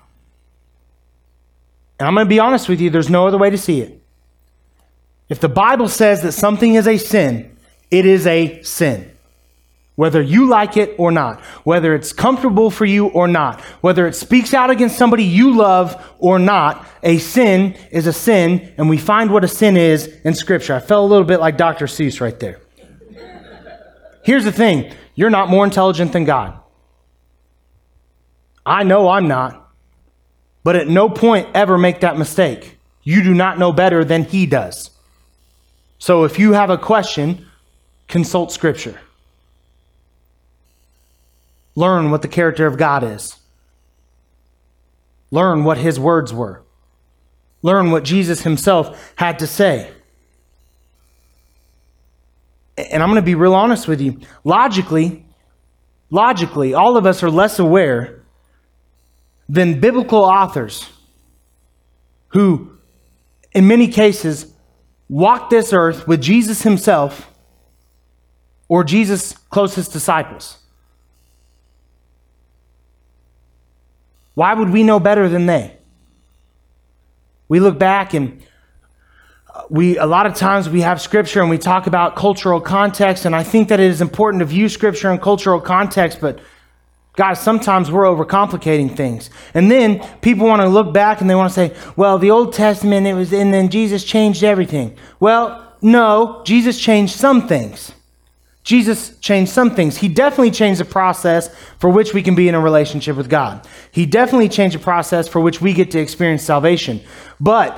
And 2.02 2.08
I'm 2.08 2.16
going 2.16 2.26
to 2.26 2.30
be 2.30 2.40
honest 2.40 2.68
with 2.68 2.82
you, 2.82 2.90
there's 2.90 3.12
no 3.12 3.28
other 3.28 3.38
way 3.38 3.52
to 3.52 3.60
see 3.60 3.82
it. 3.82 4.02
If 5.30 5.40
the 5.40 5.48
Bible 5.48 5.88
says 5.88 6.24
that 6.24 6.32
something 6.32 6.74
is 6.74 6.88
a 6.88 6.98
sin, 6.98 7.56
it 7.92 8.08
is 8.08 8.26
a 8.26 8.64
sin 8.64 9.12
whether 10.02 10.20
you 10.20 10.48
like 10.48 10.78
it 10.78 10.96
or 10.98 11.12
not, 11.12 11.40
whether 11.64 11.94
it's 11.94 12.12
comfortable 12.12 12.72
for 12.72 12.86
you 12.86 13.06
or 13.10 13.28
not, 13.28 13.62
whether 13.82 14.08
it 14.08 14.16
speaks 14.16 14.52
out 14.52 14.72
against 14.72 14.98
somebody 14.98 15.24
you 15.24 15.56
love 15.56 16.12
or 16.18 16.40
not, 16.40 16.84
a 17.04 17.20
sin 17.20 17.76
is 17.92 18.08
a 18.08 18.14
sin, 18.14 18.74
and 18.80 18.90
we 18.90 18.98
find 18.98 19.32
what 19.32 19.44
a 19.44 19.48
sin 19.48 19.78
is 19.78 20.08
in 20.24 20.34
Scripture. 20.34 20.74
I 20.74 20.80
felt 20.80 21.06
a 21.06 21.08
little 21.08 21.24
bit 21.24 21.40
like 21.40 21.56
Dr. 21.56 21.86
Seuss 21.86 22.20
right 22.20 22.40
there. 22.40 22.60
Here's 24.24 24.44
the 24.44 24.52
thing 24.52 24.92
you're 25.14 25.30
not 25.30 25.50
more 25.50 25.66
intelligent 25.66 26.14
than 26.14 26.24
God. 26.24 26.58
I 28.66 28.82
know 28.82 29.08
I'm 29.08 29.28
not, 29.28 29.61
but 30.64 30.76
at 30.76 30.88
no 30.88 31.10
point 31.10 31.50
ever 31.54 31.78
make 31.78 32.02
that 32.02 32.18
mistake. 32.18 32.78
You 33.04 33.24
do 33.24 33.34
not 33.34 33.58
know 33.58 33.72
better 33.72 34.04
than 34.06 34.24
he 34.24 34.46
does. 34.46 34.92
So 35.98 36.24
if 36.24 36.40
you 36.40 36.54
have 36.54 36.70
a 36.70 36.78
question, 36.78 37.48
consult 38.08 38.52
Scripture. 38.52 39.00
Learn 41.76 42.12
what 42.12 42.22
the 42.22 42.28
character 42.28 42.66
of 42.66 42.78
God 42.78 43.04
is. 43.04 43.38
Learn 45.32 45.64
what 45.64 45.78
his 45.78 46.00
words 46.00 46.34
were. 46.34 46.62
Learn 47.62 47.92
what 47.92 48.04
Jesus 48.04 48.42
himself 48.42 49.14
had 49.16 49.40
to 49.40 49.48
say. 49.48 49.90
And 52.78 53.02
I'm 53.02 53.10
going 53.10 53.22
to 53.22 53.26
be 53.26 53.36
real 53.36 53.54
honest 53.54 53.88
with 53.88 54.02
you. 54.02 54.20
Logically, 54.44 55.26
logically, 56.10 56.74
all 56.74 56.98
of 56.98 57.06
us 57.06 57.24
are 57.24 57.30
less 57.30 57.60
aware 57.60 58.21
than 59.52 59.82
biblical 59.82 60.20
authors 60.20 60.90
who, 62.30 62.72
in 63.52 63.68
many 63.68 63.90
cases, 63.90 64.54
walked 65.10 65.50
this 65.50 65.74
earth 65.74 66.08
with 66.08 66.22
Jesus 66.22 66.62
himself 66.62 67.30
or 68.70 68.86
Jesus' 68.86 69.34
closest 69.50 69.92
disciples. 69.92 70.58
Why 74.36 74.54
would 74.54 74.70
we 74.70 74.84
know 74.84 75.02
better 75.02 75.28
than 75.28 75.48
they? 75.48 75.76
We 77.50 77.60
look 77.60 77.78
back 77.78 78.14
and 78.14 78.42
uh, 79.54 79.64
we 79.70 79.98
a 79.98 80.06
lot 80.06 80.28
of 80.28 80.36
times 80.36 80.70
we 80.70 80.80
have 80.80 81.02
scripture 81.02 81.42
and 81.42 81.50
we 81.50 81.58
talk 81.58 81.88
about 81.88 82.16
cultural 82.16 82.62
context 82.62 83.26
and 83.26 83.36
I 83.36 83.44
think 83.44 83.68
that 83.68 83.82
it 83.82 83.88
is 83.88 84.00
important 84.00 84.40
to 84.40 84.46
view 84.46 84.70
scripture 84.70 85.12
in 85.12 85.20
cultural 85.20 85.60
context 85.60 86.22
but 86.22 86.40
guys 87.16 87.42
sometimes 87.42 87.92
we're 87.92 88.04
overcomplicating 88.04 88.96
things. 88.96 89.30
And 89.54 89.70
then 89.70 90.00
people 90.22 90.48
want 90.48 90.62
to 90.62 90.68
look 90.68 90.94
back 90.94 91.22
and 91.22 91.30
they 91.30 91.36
want 91.36 91.50
to 91.50 91.54
say, 91.54 91.76
well, 91.96 92.18
the 92.18 92.32
Old 92.32 92.54
Testament 92.54 93.08
it 93.08 93.14
was 93.14 93.34
and 93.34 93.54
then 93.54 93.70
Jesus 93.70 94.04
changed 94.04 94.44
everything. 94.44 94.96
Well, 95.20 95.76
no, 95.82 96.42
Jesus 96.46 96.80
changed 96.80 97.16
some 97.16 97.48
things. 97.48 97.92
Jesus 98.64 99.18
changed 99.18 99.52
some 99.52 99.74
things. 99.76 99.98
He 99.98 100.08
definitely 100.08 100.52
changed 100.52 100.80
the 100.80 100.86
process 100.86 101.54
for 101.80 101.90
which 101.90 102.14
we 102.14 102.22
can 102.22 102.36
be 102.36 102.48
in 102.48 102.54
a 102.54 102.60
relationship 102.60 103.18
with 103.18 103.30
God. 103.30 103.68
He 103.92 104.06
definitely 104.06 104.50
changed 104.50 104.76
the 104.76 104.84
process 104.84 105.28
for 105.28 105.42
which 105.42 105.62
we 105.62 105.74
get 105.74 105.90
to 105.92 106.00
experience 106.00 106.44
salvation. 106.44 107.02
But 107.40 107.78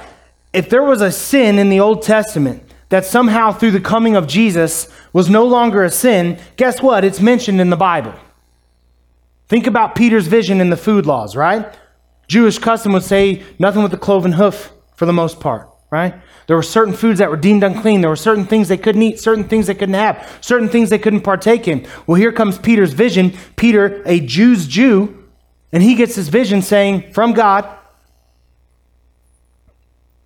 if 0.51 0.69
there 0.69 0.83
was 0.83 1.01
a 1.01 1.11
sin 1.11 1.57
in 1.57 1.69
the 1.69 1.79
Old 1.79 2.03
Testament 2.03 2.63
that 2.89 3.05
somehow 3.05 3.53
through 3.53 3.71
the 3.71 3.79
coming 3.79 4.15
of 4.15 4.27
Jesus 4.27 4.87
was 5.13 5.29
no 5.29 5.45
longer 5.45 5.83
a 5.83 5.89
sin, 5.89 6.37
guess 6.57 6.81
what? 6.81 7.05
It's 7.05 7.21
mentioned 7.21 7.61
in 7.61 7.69
the 7.69 7.77
Bible. 7.77 8.13
Think 9.47 9.67
about 9.67 9.95
Peter's 9.95 10.27
vision 10.27 10.61
in 10.61 10.69
the 10.69 10.77
food 10.77 11.05
laws, 11.05 11.35
right? 11.35 11.73
Jewish 12.27 12.57
custom 12.57 12.93
would 12.93 13.03
say 13.03 13.43
nothing 13.59 13.83
with 13.83 13.91
the 13.91 13.97
cloven 13.97 14.33
hoof 14.33 14.71
for 14.95 15.05
the 15.05 15.13
most 15.13 15.39
part, 15.39 15.69
right? 15.91 16.15
There 16.47 16.55
were 16.55 16.63
certain 16.63 16.93
foods 16.93 17.19
that 17.19 17.29
were 17.29 17.37
deemed 17.37 17.63
unclean. 17.63 18.01
There 18.01 18.09
were 18.09 18.15
certain 18.15 18.45
things 18.45 18.67
they 18.67 18.77
couldn't 18.77 19.01
eat, 19.01 19.19
certain 19.19 19.43
things 19.43 19.67
they 19.67 19.75
couldn't 19.75 19.95
have, 19.95 20.37
certain 20.41 20.69
things 20.69 20.89
they 20.89 20.97
couldn't 20.97 21.21
partake 21.21 21.67
in. 21.67 21.85
Well, 22.07 22.15
here 22.15 22.31
comes 22.31 22.57
Peter's 22.57 22.93
vision. 22.93 23.33
Peter, 23.55 24.01
a 24.05 24.19
Jew's 24.19 24.67
Jew, 24.67 25.25
and 25.71 25.83
he 25.83 25.95
gets 25.95 26.15
his 26.15 26.29
vision 26.29 26.61
saying 26.61 27.13
from 27.13 27.33
God, 27.33 27.65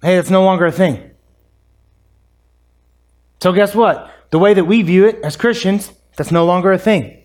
hey, 0.01 0.17
it's 0.17 0.29
no 0.29 0.43
longer 0.43 0.65
a 0.65 0.71
thing. 0.71 1.11
So, 3.41 3.51
guess 3.51 3.75
what? 3.75 4.11
The 4.31 4.39
way 4.39 4.53
that 4.53 4.65
we 4.65 4.81
view 4.81 5.05
it 5.05 5.19
as 5.23 5.37
Christians, 5.37 5.91
that's 6.15 6.31
no 6.31 6.45
longer 6.45 6.71
a 6.71 6.79
thing. 6.79 7.16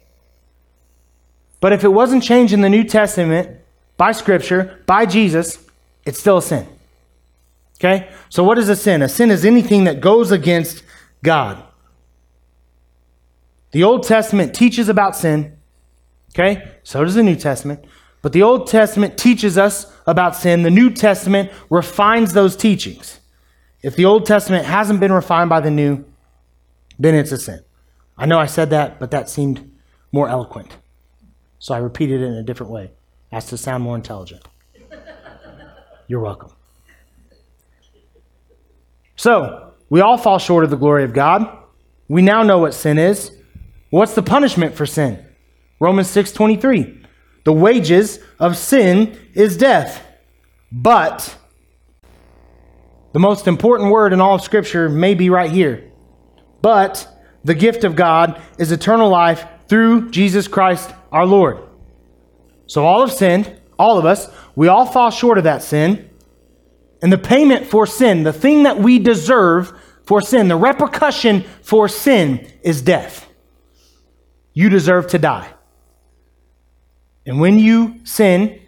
But 1.63 1.73
if 1.73 1.85
it 1.85 1.89
wasn't 1.89 2.25
changed 2.25 2.53
in 2.53 2.61
the 2.61 2.69
New 2.69 2.83
Testament 2.83 3.61
by 3.97 4.11
Scripture, 4.11 4.81
by 4.85 5.07
Jesus, 5.07 5.65
it's 6.05 6.19
still 6.19 6.39
a 6.39 6.43
sin. 6.43 6.67
Okay? 7.79 8.11
So, 8.31 8.43
what 8.43 8.59
is 8.59 8.69
a 8.69 8.75
sin? 8.75 9.01
A 9.01 9.09
sin 9.09 9.31
is 9.31 9.45
anything 9.45 9.85
that 9.85 10.01
goes 10.01 10.33
against 10.33 10.83
God. 11.23 11.63
The 13.71 13.85
Old 13.85 14.03
Testament 14.03 14.55
teaches 14.55 14.89
about 14.89 15.15
sin. 15.15 15.57
Okay? 16.35 16.69
So 16.83 17.05
does 17.05 17.15
the 17.15 17.23
New 17.23 17.37
Testament. 17.37 17.85
But 18.23 18.33
the 18.33 18.43
Old 18.43 18.67
Testament 18.67 19.17
teaches 19.17 19.57
us 19.57 19.87
about 20.05 20.35
sin. 20.35 20.65
The 20.65 20.71
New 20.71 20.91
Testament 20.91 21.53
refines 21.71 22.33
those 22.33 22.57
teachings. 22.57 23.21
If 23.83 23.95
the 23.95 24.05
Old 24.05 24.27
Testament 24.27 24.67
hasn't 24.67 24.99
been 24.99 25.13
refined 25.13 25.49
by 25.49 25.61
the 25.61 25.71
New, 25.71 26.05
then 26.99 27.15
it's 27.15 27.31
a 27.31 27.39
sin. 27.39 27.61
I 28.19 28.27
know 28.27 28.39
I 28.39 28.47
said 28.47 28.71
that, 28.71 28.99
but 28.99 29.13
that 29.13 29.31
seemed 29.31 29.71
more 30.11 30.29
eloquent. 30.29 30.77
So 31.63 31.77
I 31.77 31.79
repeated 31.79 32.21
it 32.21 32.25
in 32.25 32.35
a 32.35 32.43
different 32.43 32.73
way 32.73 32.91
as 33.31 33.47
to 33.47 33.57
sound 33.57 33.85
more 33.85 33.95
intelligent. 33.95 34.43
You're 36.09 36.19
welcome. 36.19 36.51
So, 39.15 39.73
we 39.89 40.01
all 40.01 40.19
fall 40.19 40.41
short 40.41 40.65
of 40.65 40.71
the 40.71 40.77
glory 40.77 41.05
of 41.05 41.13
God. 41.13 41.49
We 42.09 42.21
now 42.21 42.43
know 42.43 42.59
what 42.59 42.75
sin 42.75 42.99
is. 42.99 43.31
What's 43.91 44.15
the 44.15 44.25
punishment 44.25 44.75
for 44.75 44.87
sin? 44.87 45.25
Romans 45.79 46.09
6:23. 46.09 47.01
The 47.45 47.53
wages 47.53 48.19
of 48.41 48.57
sin 48.57 49.17
is 49.33 49.57
death. 49.57 50.05
But 50.73 51.37
the 53.13 53.21
most 53.21 53.47
important 53.47 53.93
word 53.93 54.13
in 54.13 54.21
all 54.21 54.35
of 54.35 54.43
scripture 54.43 54.89
may 54.89 55.15
be 55.15 55.31
right 55.31 55.53
here. 55.53 55.85
But 56.61 57.07
the 57.45 57.55
gift 57.55 57.85
of 57.85 57.95
God 57.95 58.43
is 58.59 58.73
eternal 58.73 59.09
life 59.09 59.47
through 59.69 60.11
Jesus 60.11 60.49
Christ 60.49 60.93
our 61.13 61.27
Lord. 61.27 61.59
So 62.67 62.85
all 62.85 63.07
have 63.07 63.13
sinned, 63.13 63.61
all 63.79 63.99
of 63.99 64.05
us, 64.05 64.29
we 64.57 64.69
all 64.69 64.87
fall 64.87 65.11
short 65.11 65.39
of 65.39 65.45
that 65.45 65.63
sin. 65.63 66.09
And 67.03 67.13
the 67.13 67.19
payment 67.19 67.67
for 67.67 67.87
sin, 67.87 68.23
the 68.23 68.33
thing 68.33 68.63
that 68.63 68.79
we 68.79 68.99
deserve 68.99 69.73
for 70.05 70.21
sin, 70.21 70.49
the 70.49 70.57
repercussion 70.57 71.43
for 71.63 71.89
sin 71.89 72.51
is 72.63 72.83
death. 72.83 73.29
You 74.55 74.69
deserve 74.69 75.09
to 75.09 75.19
die. 75.19 75.53
And 77.27 77.41
when 77.41 77.59
you 77.59 78.01
sin, 78.05 78.61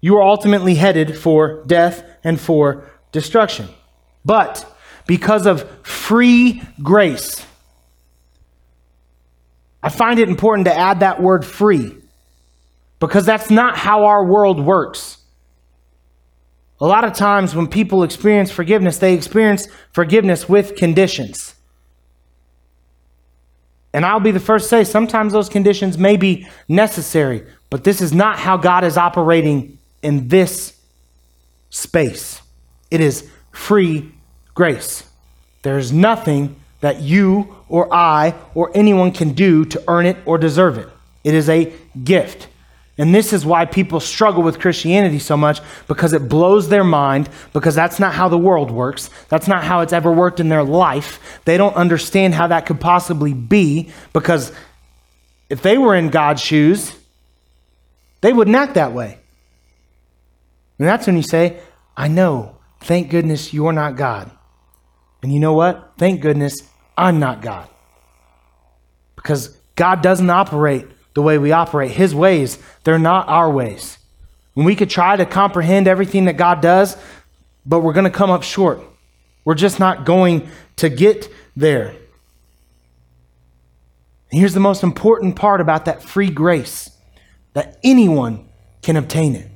you 0.00 0.16
are 0.16 0.22
ultimately 0.22 0.74
headed 0.74 1.18
for 1.18 1.62
death 1.64 2.04
and 2.24 2.40
for 2.40 2.90
destruction. 3.12 3.68
But 4.24 4.66
because 5.06 5.46
of 5.46 5.68
free 5.84 6.62
grace, 6.82 7.44
I 9.82 9.88
find 9.88 10.18
it 10.18 10.28
important 10.28 10.66
to 10.66 10.76
add 10.76 11.00
that 11.00 11.22
word 11.22 11.44
free 11.44 11.96
because 12.98 13.24
that's 13.24 13.50
not 13.50 13.76
how 13.76 14.04
our 14.04 14.24
world 14.24 14.64
works. 14.64 15.18
A 16.80 16.86
lot 16.86 17.04
of 17.04 17.12
times 17.12 17.54
when 17.54 17.66
people 17.66 18.02
experience 18.02 18.50
forgiveness, 18.50 18.98
they 18.98 19.14
experience 19.14 19.68
forgiveness 19.92 20.48
with 20.48 20.76
conditions. 20.76 21.54
And 23.92 24.04
I'll 24.04 24.20
be 24.20 24.30
the 24.30 24.40
first 24.40 24.66
to 24.66 24.68
say 24.68 24.84
sometimes 24.84 25.32
those 25.32 25.48
conditions 25.48 25.98
may 25.98 26.16
be 26.16 26.46
necessary, 26.68 27.44
but 27.70 27.84
this 27.84 28.00
is 28.00 28.12
not 28.12 28.38
how 28.38 28.56
God 28.56 28.84
is 28.84 28.96
operating 28.96 29.78
in 30.02 30.28
this 30.28 30.78
space. 31.70 32.40
It 32.90 33.00
is 33.00 33.28
free 33.52 34.12
grace. 34.54 35.04
There's 35.62 35.92
nothing 35.92 36.59
that 36.80 37.00
you 37.00 37.56
or 37.68 37.92
I 37.92 38.34
or 38.54 38.70
anyone 38.74 39.12
can 39.12 39.32
do 39.32 39.64
to 39.66 39.82
earn 39.88 40.06
it 40.06 40.16
or 40.24 40.38
deserve 40.38 40.78
it. 40.78 40.88
It 41.24 41.34
is 41.34 41.48
a 41.48 41.72
gift. 42.02 42.48
And 42.98 43.14
this 43.14 43.32
is 43.32 43.46
why 43.46 43.64
people 43.64 43.98
struggle 43.98 44.42
with 44.42 44.58
Christianity 44.58 45.18
so 45.18 45.36
much 45.36 45.60
because 45.88 46.12
it 46.12 46.28
blows 46.28 46.68
their 46.68 46.84
mind, 46.84 47.30
because 47.54 47.74
that's 47.74 47.98
not 47.98 48.12
how 48.12 48.28
the 48.28 48.36
world 48.36 48.70
works. 48.70 49.08
That's 49.28 49.48
not 49.48 49.64
how 49.64 49.80
it's 49.80 49.94
ever 49.94 50.12
worked 50.12 50.38
in 50.38 50.50
their 50.50 50.64
life. 50.64 51.40
They 51.46 51.56
don't 51.56 51.74
understand 51.76 52.34
how 52.34 52.48
that 52.48 52.66
could 52.66 52.80
possibly 52.80 53.32
be 53.32 53.90
because 54.12 54.52
if 55.48 55.62
they 55.62 55.78
were 55.78 55.94
in 55.94 56.10
God's 56.10 56.42
shoes, 56.42 56.94
they 58.20 58.32
wouldn't 58.32 58.56
act 58.56 58.74
that 58.74 58.92
way. 58.92 59.18
And 60.78 60.86
that's 60.86 61.06
when 61.06 61.16
you 61.16 61.22
say, 61.22 61.60
I 61.96 62.08
know, 62.08 62.56
thank 62.80 63.10
goodness 63.10 63.54
you're 63.54 63.72
not 63.72 63.96
God. 63.96 64.30
And 65.22 65.32
you 65.32 65.40
know 65.40 65.52
what? 65.52 65.92
Thank 65.98 66.20
goodness 66.20 66.69
I'm 67.00 67.18
not 67.18 67.40
God. 67.40 67.68
Because 69.16 69.48
God 69.74 70.02
doesn't 70.02 70.28
operate 70.28 70.86
the 71.14 71.22
way 71.22 71.38
we 71.38 71.52
operate. 71.52 71.90
His 71.90 72.14
ways, 72.14 72.58
they're 72.84 72.98
not 72.98 73.28
our 73.28 73.50
ways. 73.50 73.98
And 74.54 74.64
we 74.64 74.76
could 74.76 74.90
try 74.90 75.16
to 75.16 75.24
comprehend 75.24 75.88
everything 75.88 76.26
that 76.26 76.36
God 76.36 76.60
does, 76.60 76.96
but 77.64 77.80
we're 77.80 77.92
going 77.92 78.04
to 78.04 78.10
come 78.10 78.30
up 78.30 78.42
short. 78.42 78.80
We're 79.44 79.54
just 79.54 79.80
not 79.80 80.04
going 80.04 80.48
to 80.76 80.88
get 80.88 81.32
there. 81.56 81.88
And 84.30 84.38
here's 84.38 84.54
the 84.54 84.60
most 84.60 84.82
important 84.82 85.36
part 85.36 85.60
about 85.60 85.86
that 85.86 86.02
free 86.02 86.30
grace 86.30 86.90
that 87.54 87.78
anyone 87.82 88.48
can 88.82 88.96
obtain 88.96 89.34
it. 89.34 89.48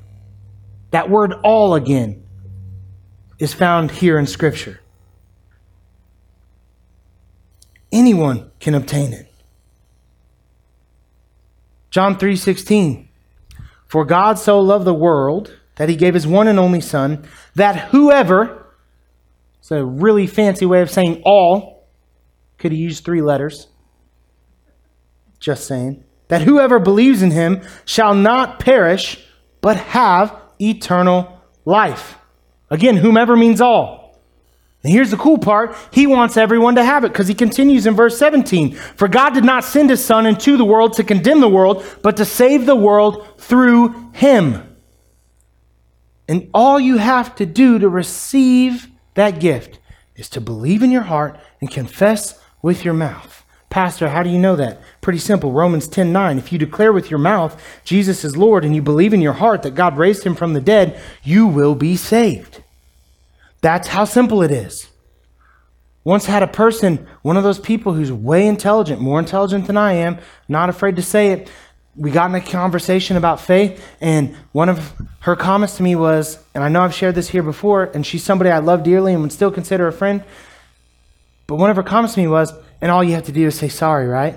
That 0.90 1.10
word 1.10 1.34
all 1.42 1.74
again 1.74 2.24
is 3.38 3.52
found 3.52 3.90
here 3.90 4.18
in 4.18 4.26
Scripture. 4.26 4.80
Anyone 7.94 8.50
can 8.58 8.74
obtain 8.74 9.12
it. 9.12 9.32
John 11.90 12.18
3:16 12.18 13.06
For 13.86 14.04
God 14.04 14.36
so 14.36 14.60
loved 14.60 14.84
the 14.84 14.92
world 14.92 15.52
that 15.76 15.88
he 15.88 15.94
gave 15.94 16.14
his 16.14 16.26
one 16.26 16.48
and 16.48 16.58
only 16.58 16.80
Son, 16.80 17.24
that 17.54 17.90
whoever, 17.90 18.66
it's 19.60 19.70
a 19.70 19.84
really 19.84 20.26
fancy 20.26 20.66
way 20.66 20.82
of 20.82 20.90
saying 20.90 21.22
all, 21.24 21.86
could 22.58 22.72
he 22.72 22.78
use 22.78 22.98
three 22.98 23.22
letters? 23.22 23.68
Just 25.38 25.64
saying. 25.64 26.02
That 26.28 26.42
whoever 26.42 26.80
believes 26.80 27.22
in 27.22 27.30
him 27.30 27.62
shall 27.84 28.14
not 28.14 28.58
perish, 28.58 29.24
but 29.60 29.76
have 29.76 30.34
eternal 30.60 31.40
life. 31.64 32.18
Again, 32.70 32.96
whomever 32.96 33.36
means 33.36 33.60
all. 33.60 34.03
And 34.84 34.92
here's 34.92 35.10
the 35.10 35.16
cool 35.16 35.38
part 35.38 35.74
He 35.90 36.06
wants 36.06 36.36
everyone 36.36 36.76
to 36.76 36.84
have 36.84 37.04
it 37.04 37.08
because 37.08 37.26
he 37.26 37.34
continues 37.34 37.86
in 37.86 37.94
verse 37.94 38.18
17 38.18 38.74
For 38.74 39.08
God 39.08 39.30
did 39.30 39.44
not 39.44 39.64
send 39.64 39.90
his 39.90 40.04
Son 40.04 40.26
into 40.26 40.56
the 40.56 40.64
world 40.64 40.92
to 40.94 41.04
condemn 41.04 41.40
the 41.40 41.48
world, 41.48 41.84
but 42.02 42.18
to 42.18 42.24
save 42.24 42.66
the 42.66 42.76
world 42.76 43.26
through 43.38 44.10
him. 44.12 44.76
And 46.28 46.48
all 46.54 46.78
you 46.78 46.98
have 46.98 47.34
to 47.36 47.46
do 47.46 47.78
to 47.78 47.88
receive 47.88 48.88
that 49.14 49.40
gift 49.40 49.78
is 50.16 50.28
to 50.30 50.40
believe 50.40 50.82
in 50.82 50.90
your 50.90 51.02
heart 51.02 51.38
and 51.60 51.70
confess 51.70 52.38
with 52.62 52.84
your 52.84 52.94
mouth. 52.94 53.44
Pastor, 53.68 54.08
how 54.08 54.22
do 54.22 54.30
you 54.30 54.38
know 54.38 54.54
that? 54.56 54.80
Pretty 55.00 55.18
simple. 55.18 55.50
Romans 55.50 55.88
10 55.88 56.12
9. 56.12 56.38
If 56.38 56.52
you 56.52 56.58
declare 56.58 56.92
with 56.92 57.10
your 57.10 57.18
mouth 57.18 57.60
Jesus 57.84 58.22
is 58.22 58.36
Lord 58.36 58.64
and 58.64 58.74
you 58.74 58.82
believe 58.82 59.14
in 59.14 59.22
your 59.22 59.32
heart 59.32 59.62
that 59.62 59.74
God 59.74 59.96
raised 59.96 60.24
him 60.24 60.34
from 60.34 60.52
the 60.52 60.60
dead, 60.60 61.00
you 61.22 61.46
will 61.46 61.74
be 61.74 61.96
saved. 61.96 62.62
That's 63.64 63.88
how 63.88 64.04
simple 64.04 64.42
it 64.42 64.50
is. 64.50 64.88
Once 66.04 66.26
had 66.26 66.42
a 66.42 66.46
person, 66.46 67.06
one 67.22 67.38
of 67.38 67.44
those 67.44 67.58
people 67.58 67.94
who's 67.94 68.12
way 68.12 68.46
intelligent, 68.46 69.00
more 69.00 69.18
intelligent 69.18 69.66
than 69.66 69.78
I 69.78 69.94
am, 69.94 70.18
not 70.48 70.68
afraid 70.68 70.96
to 70.96 71.02
say 71.02 71.28
it, 71.28 71.50
we 71.96 72.10
got 72.10 72.28
in 72.28 72.34
a 72.34 72.42
conversation 72.42 73.16
about 73.16 73.40
faith, 73.40 73.82
and 74.02 74.36
one 74.52 74.68
of 74.68 74.92
her 75.20 75.34
comments 75.34 75.78
to 75.78 75.82
me 75.82 75.96
was, 75.96 76.44
and 76.54 76.62
I 76.62 76.68
know 76.68 76.82
I've 76.82 76.92
shared 76.92 77.14
this 77.14 77.30
here 77.30 77.42
before, 77.42 77.84
and 77.84 78.04
she's 78.04 78.22
somebody 78.22 78.50
I 78.50 78.58
love 78.58 78.82
dearly 78.82 79.14
and 79.14 79.22
would 79.22 79.32
still 79.32 79.50
consider 79.50 79.88
a 79.88 79.92
friend. 79.94 80.22
But 81.46 81.54
one 81.54 81.70
of 81.70 81.76
her 81.76 81.82
comments 81.82 82.16
to 82.16 82.20
me 82.20 82.26
was, 82.26 82.52
and 82.82 82.90
all 82.90 83.02
you 83.02 83.14
have 83.14 83.24
to 83.24 83.32
do 83.32 83.46
is 83.46 83.54
say 83.54 83.68
sorry, 83.70 84.06
right? 84.06 84.36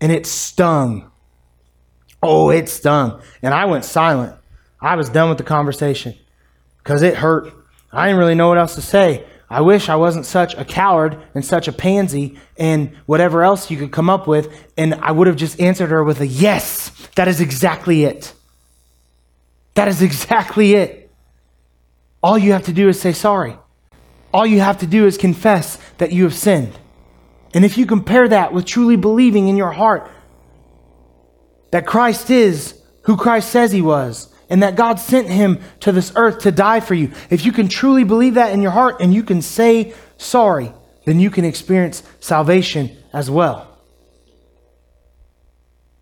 And 0.00 0.10
it 0.10 0.24
stung. 0.24 1.10
Oh, 2.22 2.48
it 2.48 2.70
stung. 2.70 3.20
And 3.42 3.52
I 3.52 3.66
went 3.66 3.84
silent. 3.84 4.34
I 4.80 4.96
was 4.96 5.10
done 5.10 5.28
with 5.28 5.36
the 5.36 5.44
conversation 5.44 6.14
because 6.78 7.02
it 7.02 7.16
hurt. 7.16 7.52
I 7.92 8.06
didn't 8.06 8.18
really 8.18 8.34
know 8.34 8.48
what 8.48 8.58
else 8.58 8.74
to 8.74 8.82
say. 8.82 9.24
I 9.50 9.62
wish 9.62 9.88
I 9.88 9.96
wasn't 9.96 10.26
such 10.26 10.54
a 10.54 10.64
coward 10.64 11.22
and 11.34 11.44
such 11.44 11.68
a 11.68 11.72
pansy 11.72 12.38
and 12.58 12.94
whatever 13.06 13.42
else 13.42 13.70
you 13.70 13.78
could 13.78 13.92
come 13.92 14.10
up 14.10 14.26
with, 14.26 14.66
and 14.76 14.94
I 14.96 15.10
would 15.10 15.26
have 15.26 15.36
just 15.36 15.58
answered 15.58 15.88
her 15.88 16.04
with 16.04 16.20
a 16.20 16.26
yes. 16.26 16.90
That 17.16 17.28
is 17.28 17.40
exactly 17.40 18.04
it. 18.04 18.34
That 19.74 19.88
is 19.88 20.02
exactly 20.02 20.74
it. 20.74 21.10
All 22.22 22.36
you 22.36 22.52
have 22.52 22.64
to 22.64 22.72
do 22.72 22.88
is 22.88 23.00
say 23.00 23.12
sorry. 23.12 23.56
All 24.34 24.46
you 24.46 24.60
have 24.60 24.78
to 24.78 24.86
do 24.86 25.06
is 25.06 25.16
confess 25.16 25.78
that 25.96 26.12
you 26.12 26.24
have 26.24 26.34
sinned. 26.34 26.78
And 27.54 27.64
if 27.64 27.78
you 27.78 27.86
compare 27.86 28.28
that 28.28 28.52
with 28.52 28.66
truly 28.66 28.96
believing 28.96 29.48
in 29.48 29.56
your 29.56 29.72
heart 29.72 30.10
that 31.70 31.86
Christ 31.86 32.30
is 32.30 32.78
who 33.02 33.16
Christ 33.16 33.50
says 33.50 33.72
he 33.72 33.80
was, 33.80 34.34
and 34.50 34.62
that 34.62 34.76
God 34.76 34.98
sent 34.98 35.28
him 35.28 35.60
to 35.80 35.92
this 35.92 36.12
earth 36.16 36.40
to 36.40 36.50
die 36.50 36.80
for 36.80 36.94
you, 36.94 37.12
if 37.30 37.44
you 37.44 37.52
can 37.52 37.68
truly 37.68 38.04
believe 38.04 38.34
that 38.34 38.52
in 38.52 38.62
your 38.62 38.70
heart 38.70 38.96
and 39.00 39.12
you 39.12 39.22
can 39.22 39.42
say 39.42 39.94
sorry, 40.16 40.72
then 41.04 41.20
you 41.20 41.30
can 41.30 41.44
experience 41.44 42.02
salvation 42.20 42.96
as 43.12 43.30
well. 43.30 43.66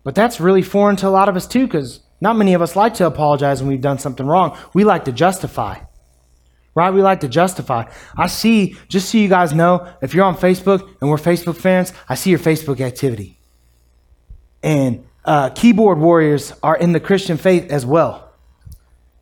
But 0.03 0.15
that's 0.15 0.39
really 0.39 0.61
foreign 0.61 0.95
to 0.97 1.07
a 1.07 1.09
lot 1.09 1.29
of 1.29 1.35
us 1.35 1.47
too, 1.47 1.67
because 1.67 1.99
not 2.21 2.35
many 2.35 2.53
of 2.53 2.61
us 2.61 2.75
like 2.75 2.95
to 2.95 3.05
apologize 3.05 3.61
when 3.61 3.69
we've 3.69 3.81
done 3.81 3.99
something 3.99 4.25
wrong. 4.25 4.57
We 4.73 4.83
like 4.83 5.05
to 5.05 5.11
justify. 5.11 5.79
Right? 6.73 6.93
We 6.93 7.01
like 7.01 7.21
to 7.21 7.27
justify. 7.27 7.91
I 8.15 8.27
see, 8.27 8.77
just 8.87 9.09
so 9.09 9.17
you 9.17 9.27
guys 9.27 9.51
know, 9.51 9.91
if 10.01 10.13
you're 10.13 10.25
on 10.25 10.37
Facebook 10.37 10.87
and 11.01 11.09
we're 11.09 11.17
Facebook 11.17 11.57
fans, 11.57 11.91
I 12.07 12.15
see 12.15 12.29
your 12.29 12.39
Facebook 12.39 12.79
activity. 12.81 13.39
And 14.61 15.05
uh, 15.25 15.49
keyboard 15.49 15.97
warriors 15.97 16.53
are 16.61 16.77
in 16.77 16.91
the 16.91 16.99
Christian 16.99 17.37
faith 17.37 17.71
as 17.71 17.85
well. 17.85 18.26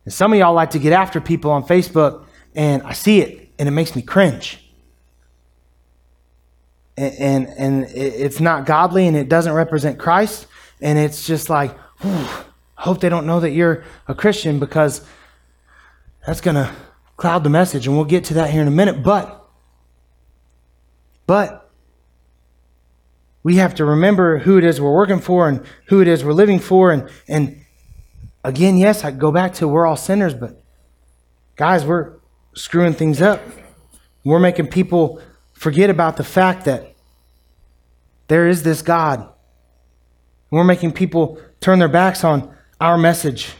And 0.06 0.14
some 0.14 0.32
of 0.32 0.38
y'all 0.38 0.54
like 0.54 0.70
to 0.70 0.78
get 0.78 0.92
after 0.92 1.20
people 1.20 1.50
on 1.50 1.64
Facebook, 1.64 2.24
and 2.54 2.82
I 2.84 2.94
see 2.94 3.20
it, 3.20 3.50
and 3.58 3.68
it 3.68 3.72
makes 3.72 3.94
me 3.94 4.02
cringe. 4.02 4.62
And, 6.96 7.14
and, 7.18 7.46
and 7.58 7.84
it's 7.90 8.40
not 8.40 8.64
godly, 8.64 9.06
and 9.08 9.16
it 9.16 9.28
doesn't 9.28 9.52
represent 9.52 9.98
Christ. 9.98 10.46
And 10.80 10.98
it's 10.98 11.26
just 11.26 11.50
like, 11.50 11.76
hope 12.76 13.00
they 13.00 13.08
don't 13.08 13.26
know 13.26 13.40
that 13.40 13.50
you're 13.50 13.84
a 14.06 14.14
Christian 14.14 14.60
because 14.60 15.04
that's 16.24 16.40
going 16.40 16.54
to 16.54 16.72
cloud 17.16 17.42
the 17.42 17.50
message. 17.50 17.86
And 17.86 17.96
we'll 17.96 18.04
get 18.04 18.24
to 18.26 18.34
that 18.34 18.50
here 18.50 18.62
in 18.62 18.68
a 18.68 18.70
minute. 18.72 19.02
But, 19.02 19.44
but, 21.26 21.64
we 23.42 23.56
have 23.56 23.76
to 23.76 23.84
remember 23.84 24.38
who 24.38 24.58
it 24.58 24.64
is 24.64 24.80
we're 24.80 24.92
working 24.92 25.20
for 25.20 25.48
and 25.48 25.64
who 25.86 26.00
it 26.00 26.08
is 26.08 26.24
we're 26.24 26.32
living 26.32 26.58
for 26.58 26.90
and, 26.90 27.08
and 27.28 27.64
again, 28.46 28.78
yes, 28.78 29.04
I 29.04 29.10
go 29.10 29.32
back 29.32 29.54
to 29.54 29.66
we're 29.66 29.86
all 29.86 29.96
sinners, 29.96 30.32
but 30.32 30.62
guys, 31.56 31.84
we're 31.84 32.12
screwing 32.54 32.94
things 32.94 33.20
up. 33.20 33.42
We're 34.24 34.38
making 34.38 34.68
people 34.68 35.20
forget 35.52 35.90
about 35.90 36.16
the 36.16 36.24
fact 36.24 36.64
that 36.64 36.94
there 38.28 38.48
is 38.48 38.62
this 38.62 38.82
God. 38.82 39.28
We're 40.50 40.64
making 40.64 40.92
people 40.92 41.40
turn 41.60 41.80
their 41.80 41.88
backs 41.88 42.22
on 42.22 42.54
our 42.80 42.96
message 42.96 43.52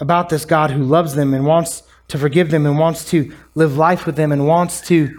about 0.00 0.28
this 0.28 0.44
God 0.44 0.72
who 0.72 0.82
loves 0.82 1.14
them 1.14 1.32
and 1.32 1.46
wants 1.46 1.84
to 2.08 2.18
forgive 2.18 2.50
them 2.50 2.66
and 2.66 2.76
wants 2.76 3.04
to 3.10 3.32
live 3.54 3.76
life 3.76 4.04
with 4.04 4.16
them 4.16 4.32
and 4.32 4.48
wants 4.48 4.80
to 4.88 5.16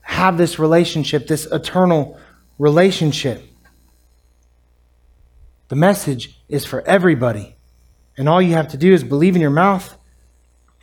have 0.00 0.38
this 0.38 0.58
relationship, 0.58 1.28
this 1.28 1.46
eternal 1.46 2.18
relationship. 2.58 3.44
The 5.68 5.76
message 5.76 6.40
is 6.48 6.64
for 6.64 6.82
everybody. 6.82 7.56
And 8.16 8.28
all 8.28 8.42
you 8.42 8.54
have 8.54 8.68
to 8.68 8.76
do 8.76 8.92
is 8.92 9.04
believe 9.04 9.36
in 9.36 9.42
your 9.42 9.50
mouth, 9.50 9.96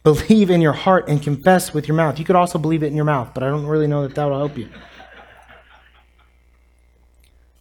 believe 0.03 0.49
in 0.49 0.61
your 0.61 0.73
heart, 0.73 1.09
and 1.09 1.21
confess 1.21 1.73
with 1.73 1.87
your 1.87 1.97
mouth. 1.97 2.17
You 2.17 2.25
could 2.25 2.35
also 2.35 2.57
believe 2.57 2.83
it 2.83 2.87
in 2.87 2.95
your 2.95 3.05
mouth, 3.05 3.31
but 3.33 3.43
I 3.43 3.47
don't 3.47 3.65
really 3.65 3.87
know 3.87 4.03
that 4.07 4.15
that 4.15 4.25
will 4.25 4.37
help 4.37 4.57
you. 4.57 4.69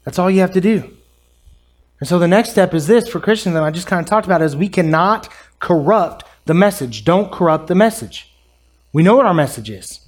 That's 0.05 0.19
all 0.19 0.31
you 0.31 0.41
have 0.41 0.53
to 0.53 0.61
do. 0.61 0.97
And 1.99 2.09
so 2.09 2.19
the 2.19 2.29
next 2.29 2.51
step 2.51 2.75
is 2.75 2.87
this 2.87 3.09
for 3.09 3.21
Christians, 3.21 3.55
that 3.55 3.63
I 3.63 3.71
just 3.71 3.87
kind 3.87 4.01
of 4.01 4.07
talked 4.07 4.27
about 4.27 4.43
is 4.43 4.55
we 4.55 4.69
cannot 4.69 5.29
corrupt 5.59 6.25
the 6.45 6.55
message. 6.55 7.05
Don't 7.05 7.33
corrupt 7.33 7.69
the 7.69 7.75
message. 7.75 8.35
We 8.93 9.03
know 9.03 9.17
what 9.17 9.27
our 9.27 9.35
message 9.35 9.71
is. 9.71 10.01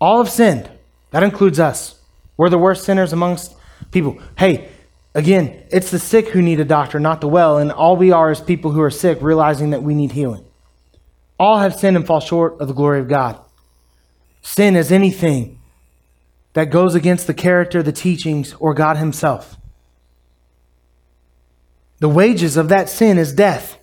All 0.00 0.18
have 0.18 0.32
sinned. 0.32 0.68
That 1.12 1.22
includes 1.22 1.60
us. 1.60 2.00
We're 2.36 2.50
the 2.50 2.58
worst 2.58 2.84
sinners 2.84 3.12
amongst 3.12 3.54
people. 3.90 4.18
Hey, 4.36 4.68
Again, 5.14 5.64
it's 5.70 5.90
the 5.90 5.98
sick 5.98 6.28
who 6.28 6.42
need 6.42 6.60
a 6.60 6.64
doctor, 6.64 7.00
not 7.00 7.20
the 7.20 7.28
well, 7.28 7.58
and 7.58 7.72
all 7.72 7.96
we 7.96 8.12
are 8.12 8.30
is 8.30 8.40
people 8.40 8.72
who 8.72 8.82
are 8.82 8.90
sick 8.90 9.18
realizing 9.20 9.70
that 9.70 9.82
we 9.82 9.94
need 9.94 10.12
healing. 10.12 10.44
All 11.38 11.58
have 11.58 11.74
sinned 11.74 11.96
and 11.96 12.06
fall 12.06 12.20
short 12.20 12.60
of 12.60 12.68
the 12.68 12.74
glory 12.74 13.00
of 13.00 13.08
God. 13.08 13.40
Sin 14.42 14.76
is 14.76 14.92
anything 14.92 15.60
that 16.52 16.70
goes 16.70 16.94
against 16.94 17.26
the 17.26 17.34
character, 17.34 17.82
the 17.82 17.92
teachings, 17.92 18.54
or 18.58 18.74
God 18.74 18.96
Himself. 18.96 19.56
The 22.00 22.08
wages 22.08 22.56
of 22.56 22.68
that 22.68 22.88
sin 22.88 23.18
is 23.18 23.32
death. 23.32 23.78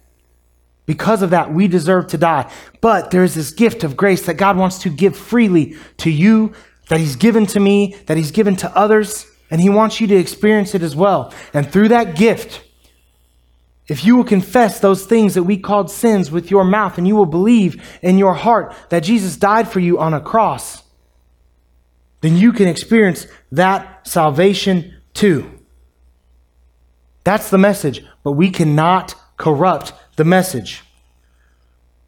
Because 0.85 1.21
of 1.21 1.31
that, 1.31 1.53
we 1.53 1.67
deserve 1.67 2.07
to 2.07 2.17
die. 2.17 2.51
But 2.79 3.11
there 3.11 3.23
is 3.23 3.35
this 3.35 3.51
gift 3.51 3.83
of 3.83 3.97
grace 3.97 4.25
that 4.25 4.35
God 4.35 4.57
wants 4.57 4.79
to 4.79 4.89
give 4.89 5.17
freely 5.17 5.75
to 5.97 6.09
you, 6.09 6.53
that 6.89 6.99
He's 6.99 7.15
given 7.15 7.45
to 7.47 7.59
me, 7.59 7.95
that 8.05 8.17
He's 8.17 8.31
given 8.31 8.55
to 8.57 8.77
others. 8.77 9.25
And 9.49 9.61
He 9.61 9.69
wants 9.69 10.01
you 10.01 10.07
to 10.07 10.15
experience 10.15 10.75
it 10.75 10.81
as 10.81 10.95
well. 10.95 11.33
And 11.53 11.69
through 11.69 11.89
that 11.89 12.15
gift, 12.15 12.61
if 13.87 14.03
you 14.03 14.15
will 14.15 14.23
confess 14.23 14.79
those 14.79 15.05
things 15.05 15.35
that 15.35 15.43
we 15.43 15.57
called 15.57 15.91
sins 15.91 16.31
with 16.31 16.49
your 16.49 16.63
mouth 16.63 16.97
and 16.97 17.07
you 17.07 17.15
will 17.15 17.27
believe 17.27 17.99
in 18.01 18.17
your 18.17 18.33
heart 18.33 18.73
that 18.89 19.01
Jesus 19.01 19.37
died 19.37 19.67
for 19.67 19.79
you 19.79 19.99
on 19.99 20.13
a 20.13 20.21
cross, 20.21 20.83
then 22.21 22.35
you 22.35 22.51
can 22.51 22.67
experience 22.67 23.27
that 23.51 24.07
salvation 24.07 24.95
too. 25.13 25.51
That's 27.23 27.49
the 27.49 27.57
message, 27.59 28.03
but 28.23 28.31
we 28.31 28.49
cannot 28.49 29.13
corrupt 29.37 29.93
the 30.15 30.23
message. 30.23 30.84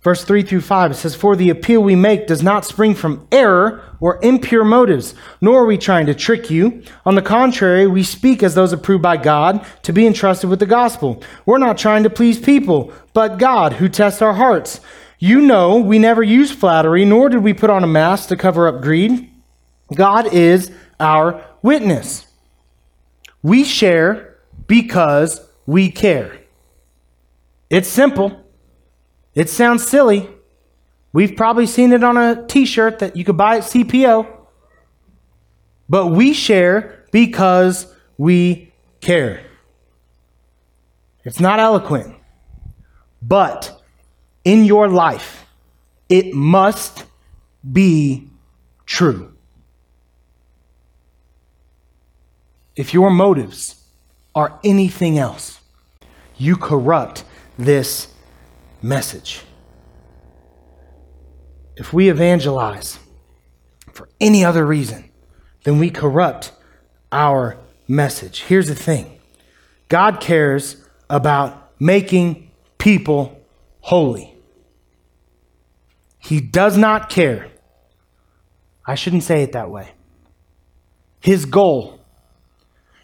Verse 0.08 0.24
3 0.24 0.42
through 0.42 0.62
5, 0.62 0.92
it 0.92 0.94
says, 0.94 1.16
For 1.16 1.36
the 1.36 1.50
appeal 1.50 1.84
we 1.84 1.94
make 1.94 2.28
does 2.28 2.42
not 2.42 2.64
spring 2.64 2.96
from 2.96 3.28
error 3.30 3.84
or 4.00 4.24
impure 4.24 4.64
motives, 4.64 5.14
nor 5.42 5.64
are 5.64 5.66
we 5.66 5.78
trying 5.78 6.06
to 6.06 6.16
trick 6.16 6.50
you. 6.50 6.82
On 7.06 7.16
the 7.16 7.22
contrary, 7.22 7.88
we 7.88 8.04
speak 8.04 8.42
as 8.42 8.56
those 8.56 8.72
approved 8.72 9.04
by 9.04 9.18
God 9.18 9.66
to 9.84 9.92
be 9.92 10.08
entrusted 10.08 10.50
with 10.50 10.60
the 10.60 10.66
gospel. 10.66 11.22
We're 11.46 11.58
not 11.58 11.78
trying 11.78 12.04
to 12.04 12.10
please 12.10 12.40
people, 12.40 12.94
but 13.12 13.38
God 13.38 13.74
who 13.74 13.90
tests 13.90 14.22
our 14.22 14.36
hearts. 14.36 14.80
You 15.20 15.42
know, 15.42 15.76
we 15.76 16.00
never 16.00 16.24
use 16.24 16.54
flattery, 16.54 17.04
nor 17.04 17.28
did 17.28 17.44
we 17.44 17.54
put 17.54 17.70
on 17.70 17.84
a 17.84 17.88
mask 17.88 18.30
to 18.30 18.38
cover 18.38 18.70
up 18.70 18.82
greed. 18.82 19.30
God 19.94 20.34
is 20.34 20.72
our 21.02 21.44
witness. 21.62 22.28
We 23.44 23.66
share 23.66 24.38
because 24.68 25.46
we 25.66 25.92
care. 25.92 26.40
It's 27.70 27.90
simple. 27.90 28.47
It 29.38 29.52
sounds 29.52 29.88
silly. 29.88 30.28
We've 31.14 31.36
probably 31.36 31.68
seen 31.68 31.92
it 31.92 32.04
on 32.04 32.18
a 32.18 32.44
t 32.48 32.66
shirt 32.66 32.98
that 32.98 33.16
you 33.16 33.24
could 33.24 33.38
buy 33.38 33.58
at 33.58 33.64
CPO. 33.66 34.26
But 35.88 36.08
we 36.08 36.34
share 36.34 37.06
because 37.12 37.94
we 38.18 38.74
care. 39.00 39.46
It's 41.24 41.40
not 41.40 41.60
eloquent, 41.60 42.16
but 43.22 43.80
in 44.44 44.66
your 44.66 44.88
life, 44.88 45.46
it 46.10 46.34
must 46.34 47.06
be 47.72 48.28
true. 48.88 49.36
If 52.76 52.92
your 52.92 53.12
motives 53.12 53.84
are 54.34 54.60
anything 54.64 55.20
else, 55.20 55.60
you 56.38 56.56
corrupt 56.56 57.24
this 57.56 58.08
message. 58.82 59.42
If 61.76 61.94
we 61.94 62.10
evangelize 62.10 63.00
for 63.92 64.10
any 64.20 64.44
other 64.44 64.66
reason, 64.66 65.10
then 65.64 65.80
we 65.80 65.90
corrupt 65.90 66.52
our 67.12 67.58
message. 67.88 68.44
Here's 68.44 68.68
the 68.68 68.76
thing 68.76 69.20
God 69.90 70.20
cares 70.20 70.78
about 71.10 71.72
making 71.80 72.52
people 72.78 73.40
holy. 73.82 74.34
He 76.20 76.42
does 76.42 76.78
not 76.78 77.10
care. 77.10 77.48
I 78.86 78.96
shouldn't 78.96 79.24
say 79.24 79.44
it 79.44 79.52
that 79.54 79.70
way. 79.70 79.92
His 81.20 81.46
goal 81.46 82.00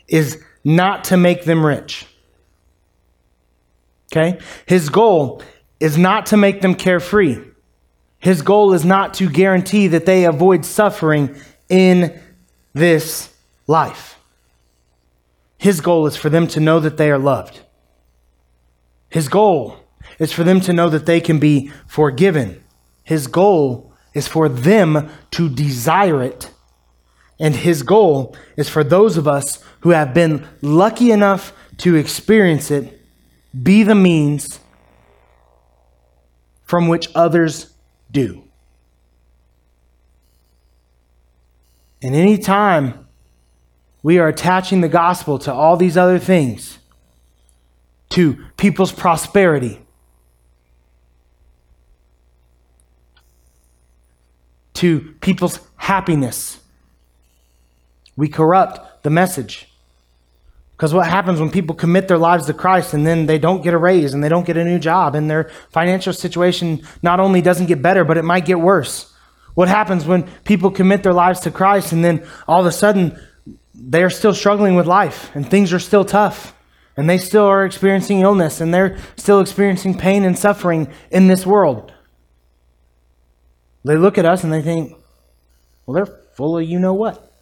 is 0.07 0.41
not 0.63 1.05
to 1.05 1.17
make 1.17 1.43
them 1.43 1.65
rich. 1.65 2.05
Okay? 4.12 4.39
His 4.65 4.89
goal 4.89 5.41
is 5.83 5.97
not 5.97 6.27
to 6.27 6.37
make 6.37 6.61
them 6.61 6.75
carefree. 6.75 7.37
His 8.17 8.41
goal 8.41 8.71
is 8.71 8.85
not 8.85 9.13
to 9.15 9.29
guarantee 9.29 9.87
that 9.87 10.05
they 10.05 10.23
avoid 10.23 10.63
suffering 10.63 11.35
in 11.67 12.17
this 12.71 13.35
life. 13.67 14.17
His 15.57 15.81
goal 15.81 16.07
is 16.07 16.15
for 16.15 16.29
them 16.29 16.47
to 16.47 16.61
know 16.61 16.79
that 16.79 16.95
they 16.95 17.11
are 17.11 17.17
loved. 17.17 17.59
His 19.09 19.27
goal 19.27 19.75
is 20.19 20.31
for 20.31 20.45
them 20.45 20.61
to 20.61 20.71
know 20.71 20.87
that 20.87 21.05
they 21.05 21.19
can 21.19 21.37
be 21.37 21.69
forgiven. 21.85 22.63
His 23.03 23.27
goal 23.27 23.91
is 24.13 24.25
for 24.25 24.47
them 24.47 25.09
to 25.31 25.49
desire 25.49 26.23
it. 26.23 26.49
And 27.41 27.57
his 27.57 27.83
goal 27.83 28.37
is 28.55 28.69
for 28.69 28.85
those 28.85 29.17
of 29.17 29.27
us 29.27 29.61
who 29.81 29.89
have 29.89 30.13
been 30.13 30.47
lucky 30.61 31.11
enough 31.11 31.51
to 31.79 31.97
experience 31.97 32.71
it 32.71 33.01
be 33.61 33.83
the 33.83 33.95
means 33.95 34.61
from 36.73 36.88
which 36.88 37.07
others 37.13 37.71
do. 38.09 38.41
And 42.01 42.15
any 42.15 42.39
time 42.39 43.07
we 44.01 44.17
are 44.17 44.27
attaching 44.27 44.81
the 44.81 44.89
gospel 44.89 45.38
to 45.38 45.53
all 45.53 45.77
these 45.77 45.97
other 45.97 46.17
things, 46.17 46.79
to 48.09 48.43
people's 48.57 48.91
prosperity, 48.91 49.86
to 54.73 55.13
people's 55.21 55.59
happiness, 55.75 56.59
we 58.15 58.27
corrupt 58.27 59.03
the 59.03 59.12
message. 59.12 59.71
Because 60.83 60.93
what 60.93 61.07
happens 61.07 61.39
when 61.39 61.49
people 61.49 61.77
commit 61.77 62.09
their 62.09 62.17
lives 62.17 62.47
to 62.47 62.53
Christ 62.53 62.93
and 62.93 63.07
then 63.07 63.25
they 63.25 63.39
don't 63.39 63.63
get 63.63 63.73
a 63.73 63.77
raise 63.77 64.13
and 64.13 64.21
they 64.21 64.27
don't 64.27 64.45
get 64.45 64.57
a 64.57 64.65
new 64.65 64.79
job 64.79 65.15
and 65.15 65.31
their 65.31 65.49
financial 65.69 66.11
situation 66.11 66.85
not 67.01 67.21
only 67.21 67.41
doesn't 67.41 67.67
get 67.67 67.81
better, 67.81 68.03
but 68.03 68.17
it 68.17 68.25
might 68.25 68.43
get 68.43 68.59
worse? 68.59 69.09
What 69.53 69.69
happens 69.69 70.05
when 70.05 70.23
people 70.43 70.71
commit 70.71 71.01
their 71.01 71.13
lives 71.13 71.39
to 71.39 71.51
Christ 71.51 71.93
and 71.93 72.03
then 72.03 72.27
all 72.49 72.59
of 72.59 72.65
a 72.65 72.71
sudden 72.73 73.17
they're 73.73 74.09
still 74.09 74.33
struggling 74.33 74.75
with 74.75 74.85
life 74.85 75.33
and 75.33 75.49
things 75.49 75.71
are 75.71 75.79
still 75.79 76.03
tough 76.03 76.53
and 76.97 77.09
they 77.09 77.17
still 77.17 77.45
are 77.45 77.63
experiencing 77.63 78.19
illness 78.19 78.59
and 78.59 78.73
they're 78.73 78.97
still 79.15 79.39
experiencing 79.39 79.97
pain 79.97 80.25
and 80.25 80.37
suffering 80.37 80.91
in 81.11 81.27
this 81.27 81.45
world? 81.45 81.93
They 83.85 83.95
look 83.95 84.17
at 84.17 84.25
us 84.25 84.43
and 84.43 84.51
they 84.51 84.61
think, 84.61 84.97
well, 85.85 85.95
they're 85.95 86.17
full 86.35 86.57
of 86.57 86.65
you 86.65 86.77
know 86.77 86.93
what. 86.93 87.32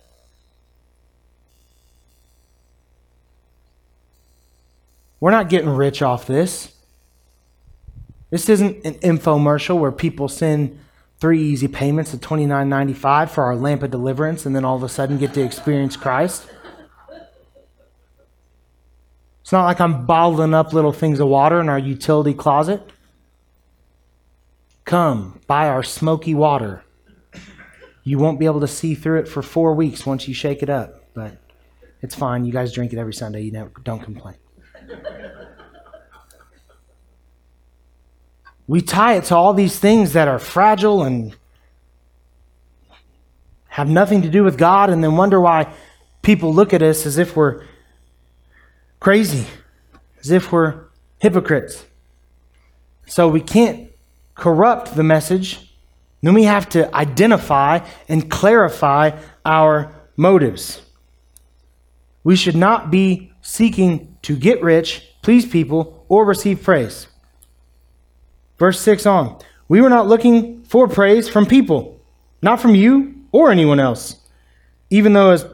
We're 5.21 5.31
not 5.31 5.49
getting 5.49 5.69
rich 5.69 6.01
off 6.01 6.25
this. 6.25 6.73
This 8.31 8.49
isn't 8.49 8.83
an 8.85 8.95
infomercial 8.95 9.79
where 9.79 9.91
people 9.91 10.27
send 10.27 10.79
three 11.19 11.41
easy 11.41 11.67
payments 11.67 12.13
of 12.13 12.21
$29.95 12.21 13.29
for 13.29 13.43
our 13.43 13.55
lamp 13.55 13.83
of 13.83 13.91
deliverance 13.91 14.45
and 14.45 14.55
then 14.55 14.65
all 14.65 14.75
of 14.75 14.83
a 14.83 14.89
sudden 14.89 15.19
get 15.19 15.33
to 15.35 15.43
experience 15.43 15.95
Christ. 15.95 16.47
It's 19.41 19.51
not 19.51 19.65
like 19.65 19.79
I'm 19.79 20.07
bottling 20.07 20.55
up 20.55 20.73
little 20.73 20.91
things 20.91 21.19
of 21.19 21.27
water 21.27 21.61
in 21.61 21.69
our 21.69 21.77
utility 21.77 22.33
closet. 22.33 22.81
Come, 24.85 25.39
buy 25.45 25.67
our 25.67 25.83
smoky 25.83 26.33
water. 26.33 26.83
You 28.03 28.17
won't 28.17 28.39
be 28.39 28.47
able 28.47 28.61
to 28.61 28.67
see 28.67 28.95
through 28.95 29.19
it 29.19 29.27
for 29.27 29.43
four 29.43 29.75
weeks 29.75 30.03
once 30.03 30.27
you 30.27 30.33
shake 30.33 30.63
it 30.63 30.69
up, 30.69 31.13
but 31.13 31.37
it's 32.01 32.15
fine. 32.15 32.45
You 32.45 32.51
guys 32.51 32.73
drink 32.73 32.91
it 32.91 32.97
every 32.97 33.13
Sunday. 33.13 33.41
You 33.41 33.69
don't 33.83 34.01
complain. 34.01 34.37
We 38.67 38.81
tie 38.81 39.15
it 39.15 39.25
to 39.25 39.35
all 39.35 39.53
these 39.53 39.79
things 39.79 40.13
that 40.13 40.27
are 40.27 40.39
fragile 40.39 41.03
and 41.03 41.35
have 43.67 43.89
nothing 43.89 44.21
to 44.21 44.29
do 44.29 44.43
with 44.43 44.57
God, 44.57 44.89
and 44.89 45.03
then 45.03 45.15
wonder 45.15 45.39
why 45.39 45.73
people 46.21 46.53
look 46.53 46.73
at 46.73 46.81
us 46.81 47.05
as 47.05 47.17
if 47.17 47.35
we're 47.35 47.65
crazy, 48.99 49.45
as 50.19 50.29
if 50.29 50.51
we're 50.51 50.85
hypocrites. 51.19 51.85
So 53.07 53.27
we 53.27 53.41
can't 53.41 53.91
corrupt 54.35 54.95
the 54.95 55.03
message. 55.03 55.73
Then 56.21 56.33
we 56.33 56.43
have 56.43 56.69
to 56.69 56.93
identify 56.93 57.79
and 58.07 58.29
clarify 58.29 59.19
our 59.45 59.93
motives. 60.15 60.81
We 62.23 62.35
should 62.35 62.55
not 62.55 62.91
be 62.91 63.33
seeking 63.41 64.17
to 64.21 64.35
get 64.35 64.61
rich, 64.61 65.07
please 65.21 65.45
people, 65.45 66.05
or 66.09 66.25
receive 66.25 66.61
praise. 66.61 67.07
Verse 68.61 68.79
6 68.81 69.07
on. 69.07 69.39
We 69.69 69.81
were 69.81 69.89
not 69.89 70.05
looking 70.05 70.61
for 70.65 70.87
praise 70.87 71.27
from 71.27 71.47
people, 71.47 71.99
not 72.43 72.61
from 72.61 72.75
you 72.75 73.15
or 73.31 73.49
anyone 73.49 73.79
else. 73.79 74.17
Even 74.91 75.13
though, 75.13 75.31
as 75.31 75.47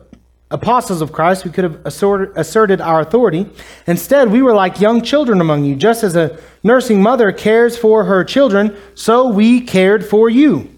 apostles 0.52 1.00
of 1.00 1.14
Christ, 1.14 1.46
we 1.46 1.52
could 1.52 1.64
have 1.64 1.80
asserted 1.86 2.82
our 2.82 3.00
authority. 3.00 3.50
Instead, 3.86 4.30
we 4.30 4.42
were 4.42 4.54
like 4.54 4.82
young 4.82 5.02
children 5.02 5.40
among 5.40 5.64
you. 5.64 5.78
Just 5.78 6.04
as 6.04 6.18
a 6.18 6.38
nursing 6.64 7.02
mother 7.02 7.32
cares 7.32 7.78
for 7.78 8.04
her 8.04 8.26
children, 8.26 8.76
so 8.94 9.30
we 9.30 9.62
cared 9.62 10.06
for 10.06 10.30
you. 10.30 10.70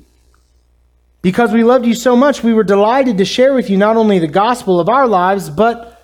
Because 1.24 1.52
we 1.52 1.64
loved 1.64 1.88
you 1.88 1.96
so 1.96 2.16
much, 2.16 2.44
we 2.44 2.54
were 2.54 2.64
delighted 2.64 3.18
to 3.18 3.26
share 3.26 3.56
with 3.56 3.72
you 3.72 3.78
not 3.78 3.98
only 3.98 4.20
the 4.20 4.28
gospel 4.28 4.80
of 4.80 4.88
our 4.88 5.08
lives, 5.08 5.50
but 5.50 6.00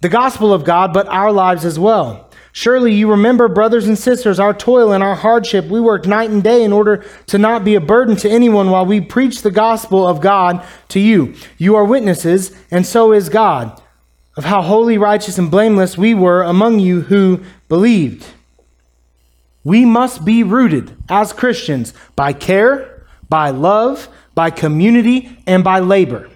the 0.00 0.08
gospel 0.08 0.52
of 0.52 0.64
God, 0.64 0.92
but 0.92 1.06
our 1.06 1.30
lives 1.30 1.64
as 1.64 1.78
well. 1.78 2.28
Surely 2.60 2.92
you 2.92 3.10
remember, 3.10 3.48
brothers 3.48 3.88
and 3.88 3.98
sisters, 3.98 4.38
our 4.38 4.52
toil 4.52 4.92
and 4.92 5.02
our 5.02 5.14
hardship. 5.14 5.64
We 5.64 5.80
worked 5.80 6.06
night 6.06 6.28
and 6.28 6.42
day 6.42 6.62
in 6.62 6.74
order 6.74 7.02
to 7.28 7.38
not 7.38 7.64
be 7.64 7.74
a 7.74 7.80
burden 7.80 8.16
to 8.16 8.28
anyone 8.28 8.68
while 8.68 8.84
we 8.84 9.00
preached 9.00 9.42
the 9.42 9.50
gospel 9.50 10.06
of 10.06 10.20
God 10.20 10.62
to 10.88 11.00
you. 11.00 11.34
You 11.56 11.74
are 11.76 11.86
witnesses, 11.86 12.54
and 12.70 12.84
so 12.84 13.14
is 13.14 13.30
God, 13.30 13.80
of 14.36 14.44
how 14.44 14.60
holy, 14.60 14.98
righteous, 14.98 15.38
and 15.38 15.50
blameless 15.50 15.96
we 15.96 16.12
were 16.12 16.42
among 16.42 16.80
you 16.80 17.00
who 17.00 17.40
believed. 17.70 18.26
We 19.64 19.86
must 19.86 20.26
be 20.26 20.42
rooted 20.42 20.94
as 21.08 21.32
Christians 21.32 21.94
by 22.14 22.34
care, 22.34 23.06
by 23.30 23.48
love, 23.48 24.06
by 24.34 24.50
community, 24.50 25.42
and 25.46 25.64
by 25.64 25.78
labor. 25.78 26.28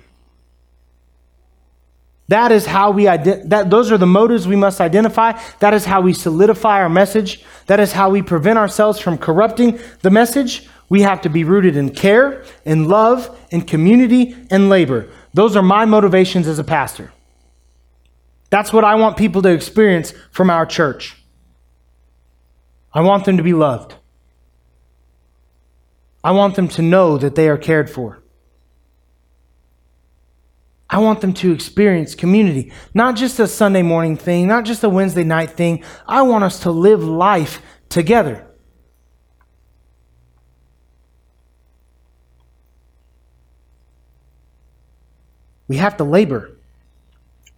That 2.29 2.53
is 2.53 2.67
how 2.67 2.91
we 2.91 3.05
ident- 3.05 3.51
that 3.51 3.69
those 3.69 3.93
are 3.93 3.99
the 3.99 4.07
motives 4.07 4.49
we 4.49 4.57
must 4.57 4.81
identify. 4.81 5.39
That 5.61 5.75
is 5.75 5.85
how 5.85 6.01
we 6.01 6.13
solidify 6.15 6.81
our 6.81 6.89
message. 6.89 7.45
That 7.67 7.81
is 7.81 7.93
how 7.93 8.11
we 8.11 8.23
prevent 8.23 8.59
ourselves 8.59 8.99
from 8.99 9.19
corrupting 9.19 9.79
the 10.01 10.11
message. 10.11 10.67
We 10.89 11.03
have 11.03 11.21
to 11.23 11.29
be 11.29 11.45
rooted 11.45 11.77
in 11.77 11.91
care, 11.91 12.45
in 12.65 12.89
love, 12.89 13.39
in 13.51 13.63
community, 13.63 14.37
and 14.51 14.71
labor. 14.71 15.09
Those 15.35 15.57
are 15.57 15.63
my 15.63 15.85
motivations 15.85 16.47
as 16.47 16.59
a 16.59 16.65
pastor. 16.65 17.13
That's 18.51 18.73
what 18.73 18.85
I 18.85 18.95
want 18.95 19.17
people 19.17 19.43
to 19.43 19.51
experience 19.51 20.15
from 20.31 20.49
our 20.49 20.65
church. 20.65 21.17
I 22.93 23.01
want 23.01 23.25
them 23.25 23.37
to 23.37 23.43
be 23.43 23.53
loved. 23.53 23.95
I 26.23 26.31
want 26.31 26.55
them 26.55 26.69
to 26.69 26.83
know 26.83 27.19
that 27.19 27.35
they 27.35 27.49
are 27.49 27.59
cared 27.59 27.91
for. 27.91 28.23
I 30.89 30.99
want 30.99 31.21
them 31.21 31.33
to 31.35 31.53
experience 31.53 32.15
community, 32.15 32.73
not 32.93 33.17
just 33.17 33.41
a 33.41 33.49
Sunday 33.49 33.83
morning 33.83 34.17
thing, 34.17 34.47
not 34.47 34.65
just 34.65 34.85
a 34.85 34.89
Wednesday 34.89 35.25
night 35.25 35.51
thing. 35.51 35.83
I 36.07 36.23
want 36.23 36.45
us 36.45 36.61
to 36.61 36.71
live 36.71 37.03
life 37.03 37.63
together. 37.89 38.47
We 45.67 45.77
have 45.79 45.97
to 45.97 46.05
labor. 46.05 46.59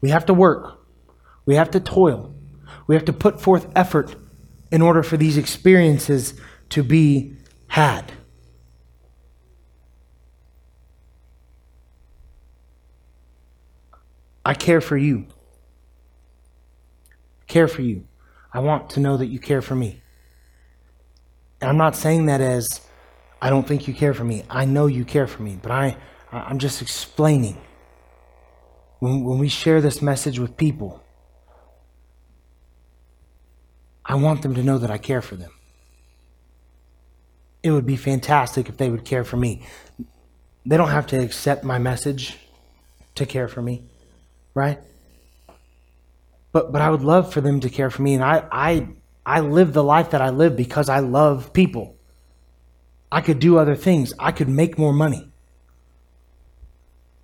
We 0.00 0.10
have 0.10 0.26
to 0.26 0.34
work. 0.34 0.78
We 1.44 1.56
have 1.56 1.70
to 1.72 1.80
toil. 1.80 2.34
We 2.86 2.94
have 2.94 3.04
to 3.06 3.12
put 3.12 3.40
forth 3.40 3.66
effort 3.74 4.14
in 4.70 4.82
order 4.82 5.02
for 5.02 5.16
these 5.16 5.36
experiences 5.36 6.34
to 6.70 6.82
be 6.82 7.36
had. 7.68 8.12
I 14.46 14.54
care 14.54 14.80
for 14.80 14.96
you. 14.96 15.26
care 17.48 17.66
for 17.66 17.82
you. 17.82 18.06
I 18.52 18.60
want 18.60 18.90
to 18.90 19.00
know 19.00 19.16
that 19.16 19.26
you 19.26 19.40
care 19.40 19.60
for 19.60 19.74
me. 19.74 20.02
And 21.60 21.68
I'm 21.68 21.76
not 21.76 21.96
saying 21.96 22.26
that 22.26 22.40
as 22.40 22.80
I 23.42 23.50
don't 23.50 23.66
think 23.66 23.88
you 23.88 23.94
care 23.94 24.14
for 24.14 24.22
me. 24.22 24.44
I 24.48 24.64
know 24.64 24.86
you 24.86 25.04
care 25.04 25.26
for 25.26 25.42
me, 25.42 25.58
but 25.60 25.72
I, 25.72 25.96
I'm 26.30 26.60
just 26.60 26.80
explaining. 26.80 27.60
When, 29.00 29.24
when 29.24 29.38
we 29.38 29.48
share 29.48 29.80
this 29.80 30.00
message 30.00 30.38
with 30.38 30.56
people, 30.56 31.02
I 34.04 34.14
want 34.14 34.42
them 34.42 34.54
to 34.54 34.62
know 34.62 34.78
that 34.78 34.92
I 34.92 34.98
care 34.98 35.22
for 35.22 35.34
them. 35.34 35.50
It 37.64 37.72
would 37.72 37.86
be 37.86 37.96
fantastic 37.96 38.68
if 38.68 38.76
they 38.76 38.90
would 38.90 39.04
care 39.04 39.24
for 39.24 39.36
me. 39.36 39.66
They 40.64 40.76
don't 40.76 40.90
have 40.90 41.08
to 41.08 41.18
accept 41.18 41.64
my 41.64 41.78
message 41.78 42.36
to 43.16 43.26
care 43.26 43.48
for 43.48 43.60
me 43.60 43.82
right? 44.56 44.80
But 46.50 46.72
but 46.72 46.80
I 46.80 46.90
would 46.90 47.02
love 47.02 47.32
for 47.32 47.42
them 47.42 47.60
to 47.60 47.68
care 47.68 47.90
for 47.90 48.02
me, 48.02 48.14
and 48.14 48.24
I 48.24 48.42
I 48.50 48.88
I 49.24 49.40
live 49.40 49.74
the 49.74 49.84
life 49.84 50.10
that 50.10 50.22
I 50.22 50.30
live 50.30 50.56
because 50.56 50.88
I 50.88 51.00
love 51.00 51.52
people. 51.52 51.94
I 53.12 53.20
could 53.20 53.38
do 53.38 53.58
other 53.58 53.76
things. 53.76 54.14
I 54.18 54.32
could 54.32 54.48
make 54.48 54.78
more 54.78 54.92
money. 54.92 55.28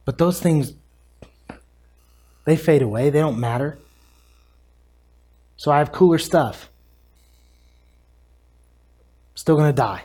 But 0.05 0.19
those 0.19 0.39
things 0.39 0.75
they 2.45 2.57
fade 2.57 2.83
away. 2.83 3.11
They 3.11 3.21
don't 3.21 3.39
matter. 3.39 3.79
So 5.57 5.71
I 5.71 5.79
have 5.79 5.93
cooler 5.93 6.19
stuff. 6.19 6.71
Still 9.35 9.57
going 9.57 9.69
to 9.69 9.77
die. 9.77 10.05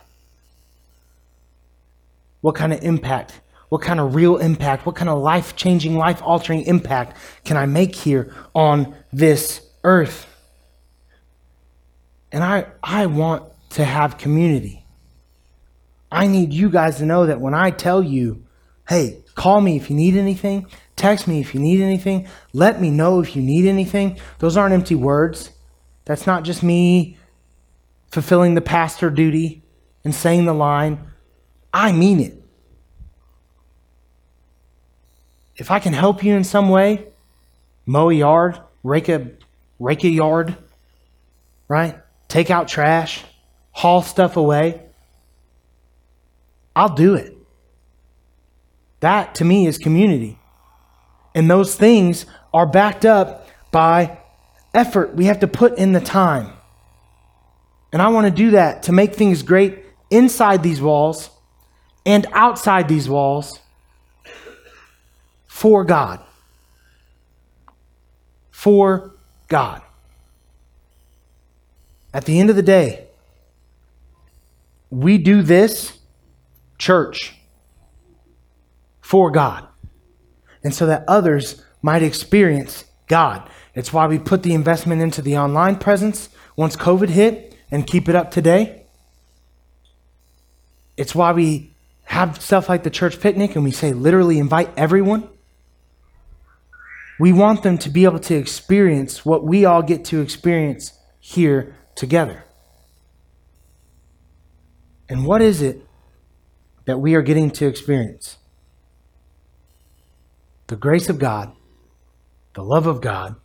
What 2.40 2.54
kind 2.54 2.72
of 2.72 2.82
impact 2.82 3.40
what 3.68 3.82
kind 3.82 4.00
of 4.00 4.14
real 4.14 4.38
impact, 4.38 4.86
what 4.86 4.96
kind 4.96 5.08
of 5.08 5.18
life 5.18 5.56
changing, 5.56 5.96
life 5.96 6.22
altering 6.22 6.62
impact 6.62 7.16
can 7.44 7.56
I 7.56 7.66
make 7.66 7.94
here 7.94 8.34
on 8.54 8.94
this 9.12 9.60
earth? 9.84 10.26
And 12.32 12.42
I, 12.42 12.66
I 12.82 13.06
want 13.06 13.44
to 13.70 13.84
have 13.84 14.18
community. 14.18 14.84
I 16.10 16.26
need 16.26 16.52
you 16.52 16.70
guys 16.70 16.98
to 16.98 17.06
know 17.06 17.26
that 17.26 17.40
when 17.40 17.54
I 17.54 17.70
tell 17.70 18.02
you, 18.02 18.44
hey, 18.88 19.22
call 19.34 19.60
me 19.60 19.76
if 19.76 19.90
you 19.90 19.96
need 19.96 20.16
anything, 20.16 20.66
text 20.96 21.28
me 21.28 21.40
if 21.40 21.54
you 21.54 21.60
need 21.60 21.80
anything, 21.80 22.26
let 22.52 22.80
me 22.80 22.90
know 22.90 23.20
if 23.20 23.36
you 23.36 23.42
need 23.42 23.66
anything, 23.66 24.18
those 24.38 24.56
aren't 24.56 24.74
empty 24.74 24.94
words. 24.94 25.50
That's 26.06 26.26
not 26.26 26.44
just 26.44 26.62
me 26.62 27.18
fulfilling 28.10 28.54
the 28.54 28.62
pastor 28.62 29.10
duty 29.10 29.62
and 30.04 30.14
saying 30.14 30.46
the 30.46 30.54
line. 30.54 31.10
I 31.72 31.92
mean 31.92 32.20
it. 32.20 32.42
If 35.58 35.72
I 35.72 35.80
can 35.80 35.92
help 35.92 36.22
you 36.24 36.34
in 36.34 36.44
some 36.44 36.70
way, 36.70 37.08
mow 37.84 38.10
a 38.10 38.14
yard, 38.14 38.58
rake 38.84 39.08
a, 39.08 39.32
rake 39.78 40.04
a 40.04 40.08
yard, 40.08 40.56
right? 41.66 41.98
Take 42.28 42.50
out 42.50 42.68
trash, 42.68 43.24
haul 43.72 44.00
stuff 44.02 44.36
away, 44.36 44.82
I'll 46.76 46.94
do 46.94 47.14
it. 47.14 47.36
That 49.00 49.34
to 49.36 49.44
me 49.44 49.66
is 49.66 49.78
community. 49.78 50.38
And 51.34 51.50
those 51.50 51.74
things 51.74 52.24
are 52.54 52.66
backed 52.66 53.04
up 53.04 53.48
by 53.72 54.18
effort. 54.72 55.14
We 55.14 55.26
have 55.26 55.40
to 55.40 55.48
put 55.48 55.76
in 55.76 55.92
the 55.92 56.00
time. 56.00 56.52
And 57.92 58.00
I 58.00 58.08
want 58.08 58.26
to 58.26 58.30
do 58.30 58.52
that 58.52 58.84
to 58.84 58.92
make 58.92 59.14
things 59.14 59.42
great 59.42 59.84
inside 60.10 60.62
these 60.62 60.80
walls 60.80 61.30
and 62.06 62.26
outside 62.32 62.88
these 62.88 63.08
walls 63.08 63.58
for 65.58 65.82
God. 65.82 66.20
For 68.52 69.16
God. 69.48 69.82
At 72.14 72.26
the 72.26 72.38
end 72.38 72.48
of 72.48 72.54
the 72.54 72.62
day, 72.62 73.08
we 74.88 75.18
do 75.18 75.42
this, 75.42 75.98
church, 76.78 77.34
for 79.00 79.32
God. 79.32 79.66
And 80.62 80.72
so 80.72 80.86
that 80.86 81.04
others 81.08 81.60
might 81.82 82.04
experience 82.04 82.84
God. 83.08 83.50
It's 83.74 83.92
why 83.92 84.06
we 84.06 84.20
put 84.20 84.44
the 84.44 84.54
investment 84.54 85.02
into 85.02 85.22
the 85.22 85.36
online 85.36 85.74
presence 85.74 86.28
once 86.54 86.76
COVID 86.76 87.08
hit 87.08 87.56
and 87.68 87.84
keep 87.84 88.08
it 88.08 88.14
up 88.14 88.30
today. 88.30 88.86
It's 90.96 91.16
why 91.16 91.32
we 91.32 91.72
have 92.04 92.40
stuff 92.40 92.68
like 92.68 92.84
the 92.84 92.90
church 92.90 93.20
picnic 93.20 93.56
and 93.56 93.64
we 93.64 93.72
say 93.72 93.92
literally 93.92 94.38
invite 94.38 94.70
everyone. 94.76 95.28
We 97.18 97.32
want 97.32 97.62
them 97.62 97.78
to 97.78 97.90
be 97.90 98.04
able 98.04 98.20
to 98.20 98.36
experience 98.36 99.24
what 99.24 99.44
we 99.44 99.64
all 99.64 99.82
get 99.82 100.04
to 100.06 100.20
experience 100.20 100.92
here 101.18 101.76
together. 101.94 102.44
And 105.08 105.26
what 105.26 105.42
is 105.42 105.62
it 105.62 105.84
that 106.84 107.00
we 107.00 107.14
are 107.14 107.22
getting 107.22 107.50
to 107.52 107.66
experience? 107.66 108.38
The 110.68 110.76
grace 110.76 111.08
of 111.08 111.18
God, 111.18 111.52
the 112.54 112.62
love 112.62 112.86
of 112.86 113.00
God, 113.00 113.36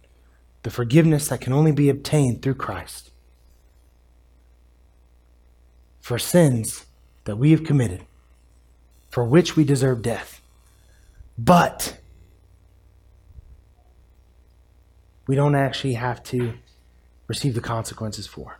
the 0.63 0.69
forgiveness 0.69 1.27
that 1.29 1.41
can 1.41 1.53
only 1.53 1.71
be 1.71 1.89
obtained 1.89 2.41
through 2.41 2.55
Christ 2.55 3.11
for 5.99 6.19
sins 6.19 6.85
that 7.23 7.37
we 7.37 7.51
have 7.51 7.63
committed, 7.63 8.05
for 9.09 9.23
which 9.23 9.55
we 9.55 9.63
deserve 9.63 10.01
death. 10.01 10.41
But 11.37 11.97
we 15.27 15.35
don't 15.35 15.55
actually 15.55 15.93
have 15.93 16.21
to 16.23 16.53
receive 17.27 17.55
the 17.55 17.61
consequences 17.61 18.27
for 18.27 18.59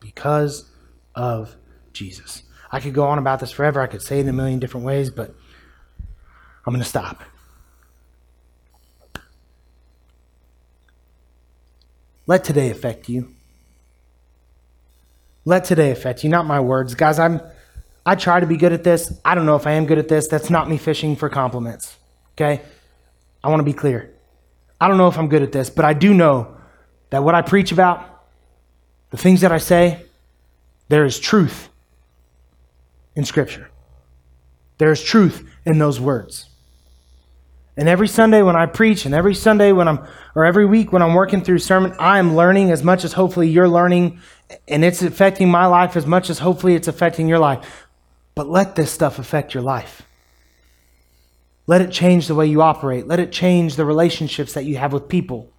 because 0.00 0.70
of 1.14 1.56
Jesus. 1.92 2.42
I 2.70 2.80
could 2.80 2.94
go 2.94 3.04
on 3.04 3.18
about 3.18 3.40
this 3.40 3.50
forever. 3.50 3.80
I 3.80 3.86
could 3.86 4.02
say 4.02 4.18
it 4.18 4.22
in 4.22 4.28
a 4.28 4.32
million 4.32 4.58
different 4.58 4.86
ways, 4.86 5.10
but 5.10 5.34
I'm 6.66 6.72
going 6.72 6.82
to 6.82 6.88
stop. 6.88 7.22
Let 12.26 12.44
today 12.44 12.70
affect 12.70 13.08
you. 13.08 13.34
Let 15.44 15.64
today 15.64 15.90
affect 15.90 16.24
you, 16.24 16.28
not 16.28 16.44
my 16.44 16.60
words. 16.60 16.94
Guys, 16.94 17.18
I'm 17.18 17.40
I 18.04 18.14
try 18.14 18.40
to 18.40 18.46
be 18.46 18.56
good 18.56 18.72
at 18.72 18.84
this. 18.84 19.12
I 19.24 19.34
don't 19.34 19.44
know 19.44 19.56
if 19.56 19.66
I 19.66 19.72
am 19.72 19.86
good 19.86 19.98
at 19.98 20.08
this. 20.08 20.28
That's 20.28 20.50
not 20.50 20.68
me 20.68 20.78
fishing 20.78 21.16
for 21.16 21.28
compliments. 21.28 21.96
Okay? 22.32 22.62
I 23.42 23.48
want 23.48 23.60
to 23.60 23.64
be 23.64 23.72
clear. 23.72 24.14
I 24.80 24.88
don't 24.88 24.96
know 24.96 25.08
if 25.08 25.18
I'm 25.18 25.28
good 25.28 25.42
at 25.42 25.52
this, 25.52 25.70
but 25.70 25.84
I 25.84 25.92
do 25.92 26.14
know 26.14 26.56
that 27.10 27.24
what 27.24 27.34
I 27.34 27.42
preach 27.42 27.72
about, 27.72 28.24
the 29.10 29.16
things 29.16 29.40
that 29.40 29.52
I 29.52 29.58
say, 29.58 30.04
there 30.88 31.04
is 31.04 31.18
truth 31.18 31.68
in 33.14 33.24
Scripture. 33.24 33.70
There 34.78 34.92
is 34.92 35.02
truth 35.02 35.48
in 35.64 35.78
those 35.78 36.00
words. 36.00 36.48
And 37.76 37.88
every 37.88 38.08
Sunday 38.08 38.42
when 38.42 38.56
I 38.56 38.66
preach, 38.66 39.06
and 39.06 39.14
every 39.14 39.34
Sunday 39.34 39.70
when 39.70 39.86
I'm, 39.86 40.04
or 40.34 40.44
every 40.44 40.66
week 40.66 40.92
when 40.92 41.02
I'm 41.02 41.14
working 41.14 41.42
through 41.42 41.58
sermon, 41.58 41.94
I 41.98 42.18
am 42.18 42.34
learning 42.34 42.72
as 42.72 42.82
much 42.82 43.04
as 43.04 43.12
hopefully 43.12 43.48
you're 43.48 43.68
learning, 43.68 44.20
and 44.66 44.84
it's 44.84 45.02
affecting 45.02 45.48
my 45.48 45.66
life 45.66 45.96
as 45.96 46.04
much 46.06 46.28
as 46.28 46.40
hopefully 46.40 46.74
it's 46.74 46.88
affecting 46.88 47.28
your 47.28 47.38
life. 47.38 47.86
But 48.34 48.48
let 48.48 48.74
this 48.74 48.90
stuff 48.90 49.18
affect 49.18 49.54
your 49.54 49.62
life. 49.62 50.02
Let 51.68 51.82
it 51.82 51.92
change 51.92 52.28
the 52.28 52.34
way 52.34 52.46
you 52.46 52.62
operate. 52.62 53.06
Let 53.06 53.20
it 53.20 53.30
change 53.30 53.76
the 53.76 53.84
relationships 53.84 54.54
that 54.54 54.64
you 54.64 54.78
have 54.78 54.94
with 54.94 55.06
people. 55.06 55.52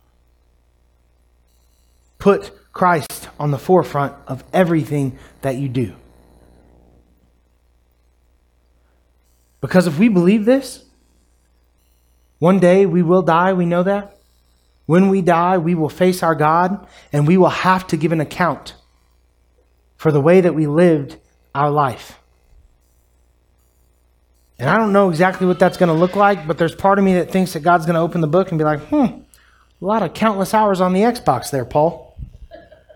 Put 2.17 2.52
Christ 2.74 3.30
on 3.39 3.52
the 3.52 3.60
forefront 3.60 4.15
of 4.26 4.43
everything 4.52 5.19
that 5.41 5.58
you 5.58 5.69
do. 5.69 5.93
Because 9.62 9.86
if 9.86 10.00
we 10.00 10.10
believe 10.10 10.45
this, 10.45 10.84
one 12.39 12.60
day 12.60 12.88
we 12.88 13.04
will 13.04 13.22
die, 13.22 13.54
we 13.54 13.67
know 13.67 13.84
that. 13.84 14.17
When 14.88 15.10
we 15.10 15.22
die, 15.22 15.60
we 15.60 15.76
will 15.76 15.89
face 15.89 16.24
our 16.24 16.34
God 16.34 16.88
and 17.13 17.28
we 17.28 17.38
will 17.38 17.50
have 17.50 17.86
to 17.88 17.98
give 17.98 18.12
an 18.12 18.19
account 18.19 18.74
for 19.95 20.12
the 20.12 20.22
way 20.22 20.41
that 20.41 20.56
we 20.56 20.65
lived 20.65 21.17
our 21.54 21.69
life. 21.69 22.17
And 24.60 24.69
I 24.69 24.78
don't 24.78 24.91
know 24.91 25.10
exactly 25.10 25.48
what 25.48 25.58
that's 25.58 25.78
going 25.78 25.88
to 25.88 25.93
look 25.93 26.15
like, 26.15 26.45
but 26.45 26.58
there's 26.58 26.76
part 26.76 27.00
of 27.00 27.06
me 27.06 27.13
that 27.15 27.32
thinks 27.32 27.54
that 27.54 27.62
God's 27.62 27.86
going 27.86 27.95
to 27.95 28.02
open 28.02 28.19
the 28.22 28.28
book 28.28 28.50
and 28.50 28.58
be 28.58 28.65
like, 28.65 28.82
hmm, 28.82 28.95
a 28.95 29.24
lot 29.80 30.04
of 30.04 30.13
countless 30.13 30.54
hours 30.54 30.82
on 30.82 30.93
the 30.93 31.02
Xbox 31.02 31.50
there, 31.50 31.63
Paul. 31.63 32.17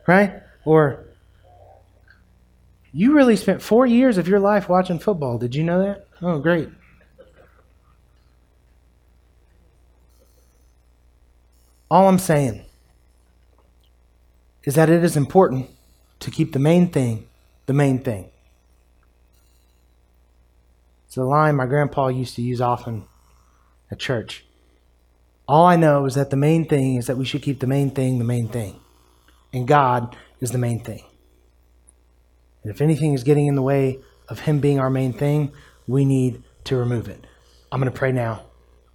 Right? 0.05 0.41
Or, 0.65 1.05
you 2.91 3.15
really 3.15 3.37
spent 3.37 3.61
four 3.61 3.85
years 3.85 4.17
of 4.17 4.27
your 4.27 4.39
life 4.39 4.67
watching 4.67 4.99
football. 4.99 5.37
Did 5.37 5.55
you 5.55 5.63
know 5.63 5.81
that? 5.81 6.05
Oh, 6.21 6.39
great. 6.39 6.69
All 11.89 12.07
I'm 12.07 12.19
saying 12.19 12.65
is 14.63 14.75
that 14.75 14.89
it 14.89 15.03
is 15.03 15.15
important 15.15 15.69
to 16.19 16.31
keep 16.31 16.51
the 16.51 16.59
main 16.59 16.89
thing 16.89 17.27
the 17.65 17.73
main 17.73 17.99
thing. 17.99 18.29
It's 21.13 21.17
a 21.19 21.23
line 21.23 21.57
my 21.57 21.67
grandpa 21.67 22.07
used 22.07 22.37
to 22.37 22.41
use 22.41 22.59
often 22.59 23.05
at 23.91 23.99
church. 23.99 24.47
All 25.47 25.63
I 25.63 25.75
know 25.75 26.07
is 26.07 26.15
that 26.15 26.31
the 26.31 26.35
main 26.35 26.67
thing 26.67 26.95
is 26.95 27.05
that 27.05 27.17
we 27.17 27.23
should 27.23 27.43
keep 27.43 27.59
the 27.59 27.67
main 27.67 27.91
thing 27.91 28.17
the 28.17 28.25
main 28.25 28.47
thing. 28.47 28.79
And 29.53 29.67
God 29.67 30.17
is 30.39 30.49
the 30.49 30.57
main 30.57 30.83
thing. 30.83 31.03
And 32.63 32.73
if 32.73 32.81
anything 32.81 33.13
is 33.13 33.23
getting 33.23 33.45
in 33.45 33.53
the 33.53 33.61
way 33.61 33.99
of 34.27 34.39
Him 34.39 34.57
being 34.57 34.79
our 34.79 34.89
main 34.89 35.13
thing, 35.13 35.51
we 35.85 36.03
need 36.03 36.41
to 36.63 36.77
remove 36.77 37.07
it. 37.07 37.27
I'm 37.71 37.79
going 37.79 37.93
to 37.93 37.95
pray 37.95 38.11
now. 38.11 38.47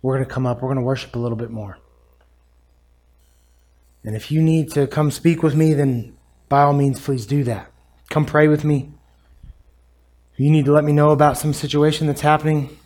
We're 0.02 0.16
going 0.16 0.26
to 0.26 0.35
come 0.35 0.44
up. 0.44 0.61
We're 0.61 0.70
going 0.70 0.78
to 0.78 0.85
worship 0.85 1.14
a 1.14 1.20
little 1.20 1.38
bit 1.38 1.50
more. 1.50 1.78
And 4.02 4.16
if 4.16 4.33
you 4.33 4.42
need 4.42 4.72
to 4.72 4.88
come 4.88 5.12
speak 5.12 5.44
with 5.44 5.54
me, 5.54 5.72
then 5.72 6.16
by 6.48 6.62
all 6.62 6.72
means, 6.72 6.98
please 6.98 7.26
do 7.26 7.44
that. 7.44 7.70
Come 8.11 8.24
pray 8.24 8.48
with 8.48 8.64
me. 8.64 8.97
You 10.38 10.51
need 10.51 10.66
to 10.66 10.72
let 10.72 10.85
me 10.85 10.92
know 10.92 11.11
about 11.11 11.37
some 11.37 11.53
situation 11.53 12.07
that's 12.07 12.20
happening, 12.20 12.79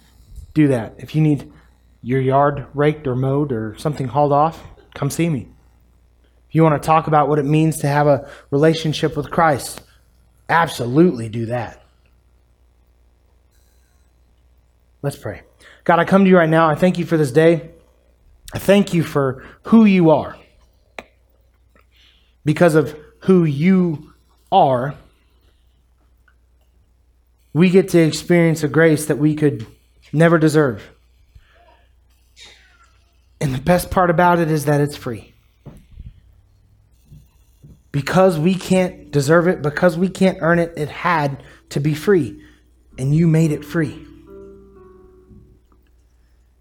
do 0.55 0.69
that. 0.69 0.95
If 0.99 1.15
you 1.15 1.21
need 1.21 1.53
your 2.03 2.21
yard 2.21 2.67
raked 2.73 3.07
or 3.07 3.15
mowed 3.15 3.53
or 3.53 3.77
something 3.79 4.09
hauled 4.09 4.33
off, 4.33 4.65
come 4.95 5.11
see 5.11 5.29
me. 5.29 5.49
If 6.49 6.55
you 6.55 6.62
want 6.62 6.83
to 6.83 6.87
talk 6.87 7.09
about 7.09 7.29
what 7.29 7.38
it 7.38 7.45
means 7.45 7.79
to 7.81 7.88
have 7.88 8.07
a 8.07 8.29
relationship 8.51 9.17
with 9.19 9.31
Christ, 9.31 9.83
absolutely 10.49 11.29
do 11.29 11.47
that. 11.47 11.85
Let's 15.03 15.17
pray. 15.17 15.43
God, 15.85 15.99
I 15.99 16.05
come 16.05 16.25
to 16.25 16.31
you 16.31 16.38
right 16.38 16.49
now. 16.49 16.69
I 16.69 16.75
thank 16.75 16.99
you 16.99 17.05
for 17.05 17.19
this 17.19 17.33
day. 17.33 17.71
I 18.55 18.59
thank 18.59 18.95
you 18.95 19.03
for 19.03 19.45
who 19.65 19.85
you 19.85 20.11
are. 20.11 20.38
Because 22.45 22.75
of 22.75 22.97
who 23.21 23.45
you 23.45 24.15
are, 24.51 24.95
we 27.53 27.71
get 27.71 27.91
to 27.91 27.99
experience 27.99 28.62
a 28.62 28.69
grace 28.69 29.07
that 29.07 29.19
we 29.19 29.35
could 29.35 29.67
never 30.12 30.38
deserve. 30.38 30.91
And 33.41 33.55
the 33.55 33.61
best 33.61 33.91
part 33.91 34.09
about 34.09 34.38
it 34.38 34.51
is 34.51 34.67
that 34.67 34.81
it's 34.81 34.97
free. 34.97 35.35
Because 37.91 38.38
we 38.38 38.55
can't 38.55 39.11
deserve 39.11 39.49
it, 39.49 39.61
because 39.61 39.99
we 39.99 40.09
can't 40.09 40.38
earn 40.41 40.59
it, 40.59 40.73
it 40.77 40.88
had 40.88 41.43
to 41.71 41.81
be 41.81 41.95
free. 41.95 42.41
And 42.99 43.15
you 43.15 43.27
made 43.27 43.53
it 43.53 43.65
free. 43.65 44.07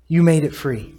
You 0.07 0.23
made 0.23 0.43
it 0.43 0.53
free. 0.53 0.93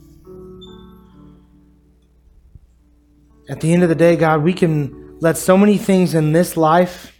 At 3.48 3.61
the 3.61 3.72
end 3.74 3.83
of 3.83 3.90
the 3.90 3.94
day, 3.94 4.16
God, 4.16 4.42
we 4.42 4.55
can 4.55 5.18
let 5.20 5.37
so 5.37 5.59
many 5.59 5.76
things 5.76 6.14
in 6.14 6.33
this 6.33 6.57
life 6.57 7.12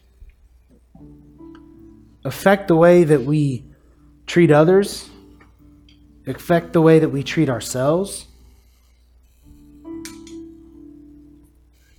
affect 2.25 2.69
the 2.69 2.77
way 2.77 3.05
that 3.05 3.23
we 3.23 3.65
treat 4.27 4.51
others, 4.51 5.09
affect 6.27 6.73
the 6.73 6.81
way 6.81 6.99
that 6.99 7.09
we 7.09 7.23
treat 7.23 7.49
ourselves. 7.49 8.27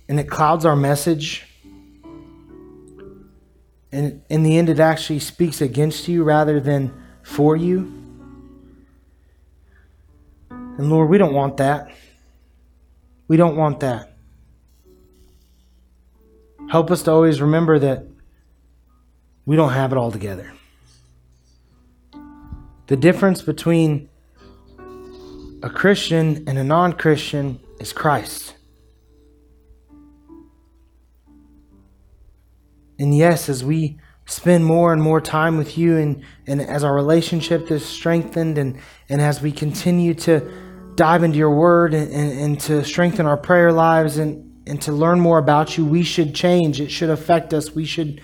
And 0.08 0.20
it 0.20 0.28
clouds 0.28 0.64
our 0.64 0.76
message. 0.76 1.46
And 3.90 4.22
in 4.28 4.42
the 4.42 4.58
end, 4.58 4.68
it 4.68 4.80
actually 4.80 5.20
speaks 5.20 5.60
against 5.60 6.08
you 6.08 6.24
rather 6.24 6.60
than 6.60 6.92
for 7.22 7.56
you. 7.56 7.92
And 10.50 10.90
Lord, 10.90 11.08
we 11.08 11.18
don't 11.18 11.34
want 11.34 11.58
that. 11.58 11.90
We 13.28 13.36
don't 13.36 13.56
want 13.56 13.80
that. 13.80 14.10
Help 16.68 16.90
us 16.90 17.02
to 17.04 17.12
always 17.12 17.40
remember 17.40 17.78
that 17.78 18.04
we 19.46 19.56
don't 19.56 19.72
have 19.72 19.92
it 19.92 19.98
all 19.98 20.10
together. 20.10 20.52
The 22.86 22.96
difference 22.96 23.42
between 23.42 24.08
a 25.62 25.70
Christian 25.70 26.44
and 26.46 26.58
a 26.58 26.64
non 26.64 26.92
Christian 26.92 27.60
is 27.80 27.92
Christ. 27.92 28.54
And 32.98 33.16
yes, 33.16 33.48
as 33.48 33.64
we 33.64 33.98
spend 34.26 34.64
more 34.64 34.92
and 34.92 35.02
more 35.02 35.20
time 35.20 35.58
with 35.58 35.76
you 35.76 35.96
and, 35.96 36.22
and 36.46 36.60
as 36.60 36.84
our 36.84 36.94
relationship 36.94 37.70
is 37.70 37.84
strengthened 37.84 38.56
and, 38.56 38.78
and 39.08 39.20
as 39.20 39.42
we 39.42 39.52
continue 39.52 40.14
to 40.14 40.40
dive 40.94 41.22
into 41.22 41.36
your 41.36 41.50
word 41.50 41.92
and, 41.92 42.10
and, 42.12 42.38
and 42.38 42.60
to 42.60 42.84
strengthen 42.84 43.26
our 43.26 43.36
prayer 43.36 43.72
lives 43.72 44.16
and, 44.16 44.62
and 44.66 44.80
to 44.80 44.92
learn 44.92 45.20
more 45.20 45.38
about 45.38 45.76
you, 45.76 45.84
we 45.84 46.02
should 46.02 46.34
change. 46.34 46.80
It 46.80 46.90
should 46.90 47.10
affect 47.10 47.52
us. 47.52 47.74
We 47.74 47.84
should 47.84 48.22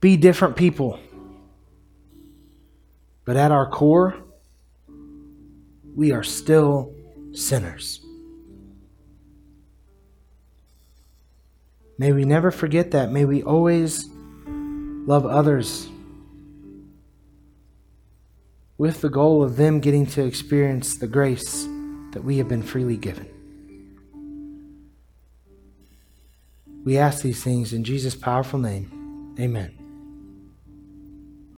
be 0.00 0.16
different 0.16 0.56
people. 0.56 0.98
But 3.24 3.36
at 3.36 3.52
our 3.52 3.68
core, 3.68 4.16
we 5.94 6.12
are 6.12 6.22
still 6.22 6.94
sinners. 7.32 8.04
May 11.98 12.12
we 12.12 12.24
never 12.24 12.50
forget 12.50 12.92
that. 12.92 13.12
May 13.12 13.26
we 13.26 13.42
always 13.42 14.08
love 15.06 15.26
others 15.26 15.86
with 18.78 19.02
the 19.02 19.10
goal 19.10 19.42
of 19.42 19.56
them 19.56 19.80
getting 19.80 20.06
to 20.06 20.24
experience 20.24 20.96
the 20.96 21.06
grace 21.06 21.68
that 22.12 22.24
we 22.24 22.38
have 22.38 22.48
been 22.48 22.62
freely 22.62 22.96
given. 22.96 23.28
We 26.84 26.96
ask 26.96 27.22
these 27.22 27.44
things 27.44 27.74
in 27.74 27.84
Jesus' 27.84 28.14
powerful 28.14 28.58
name. 28.58 29.34
Amen. 29.38 29.79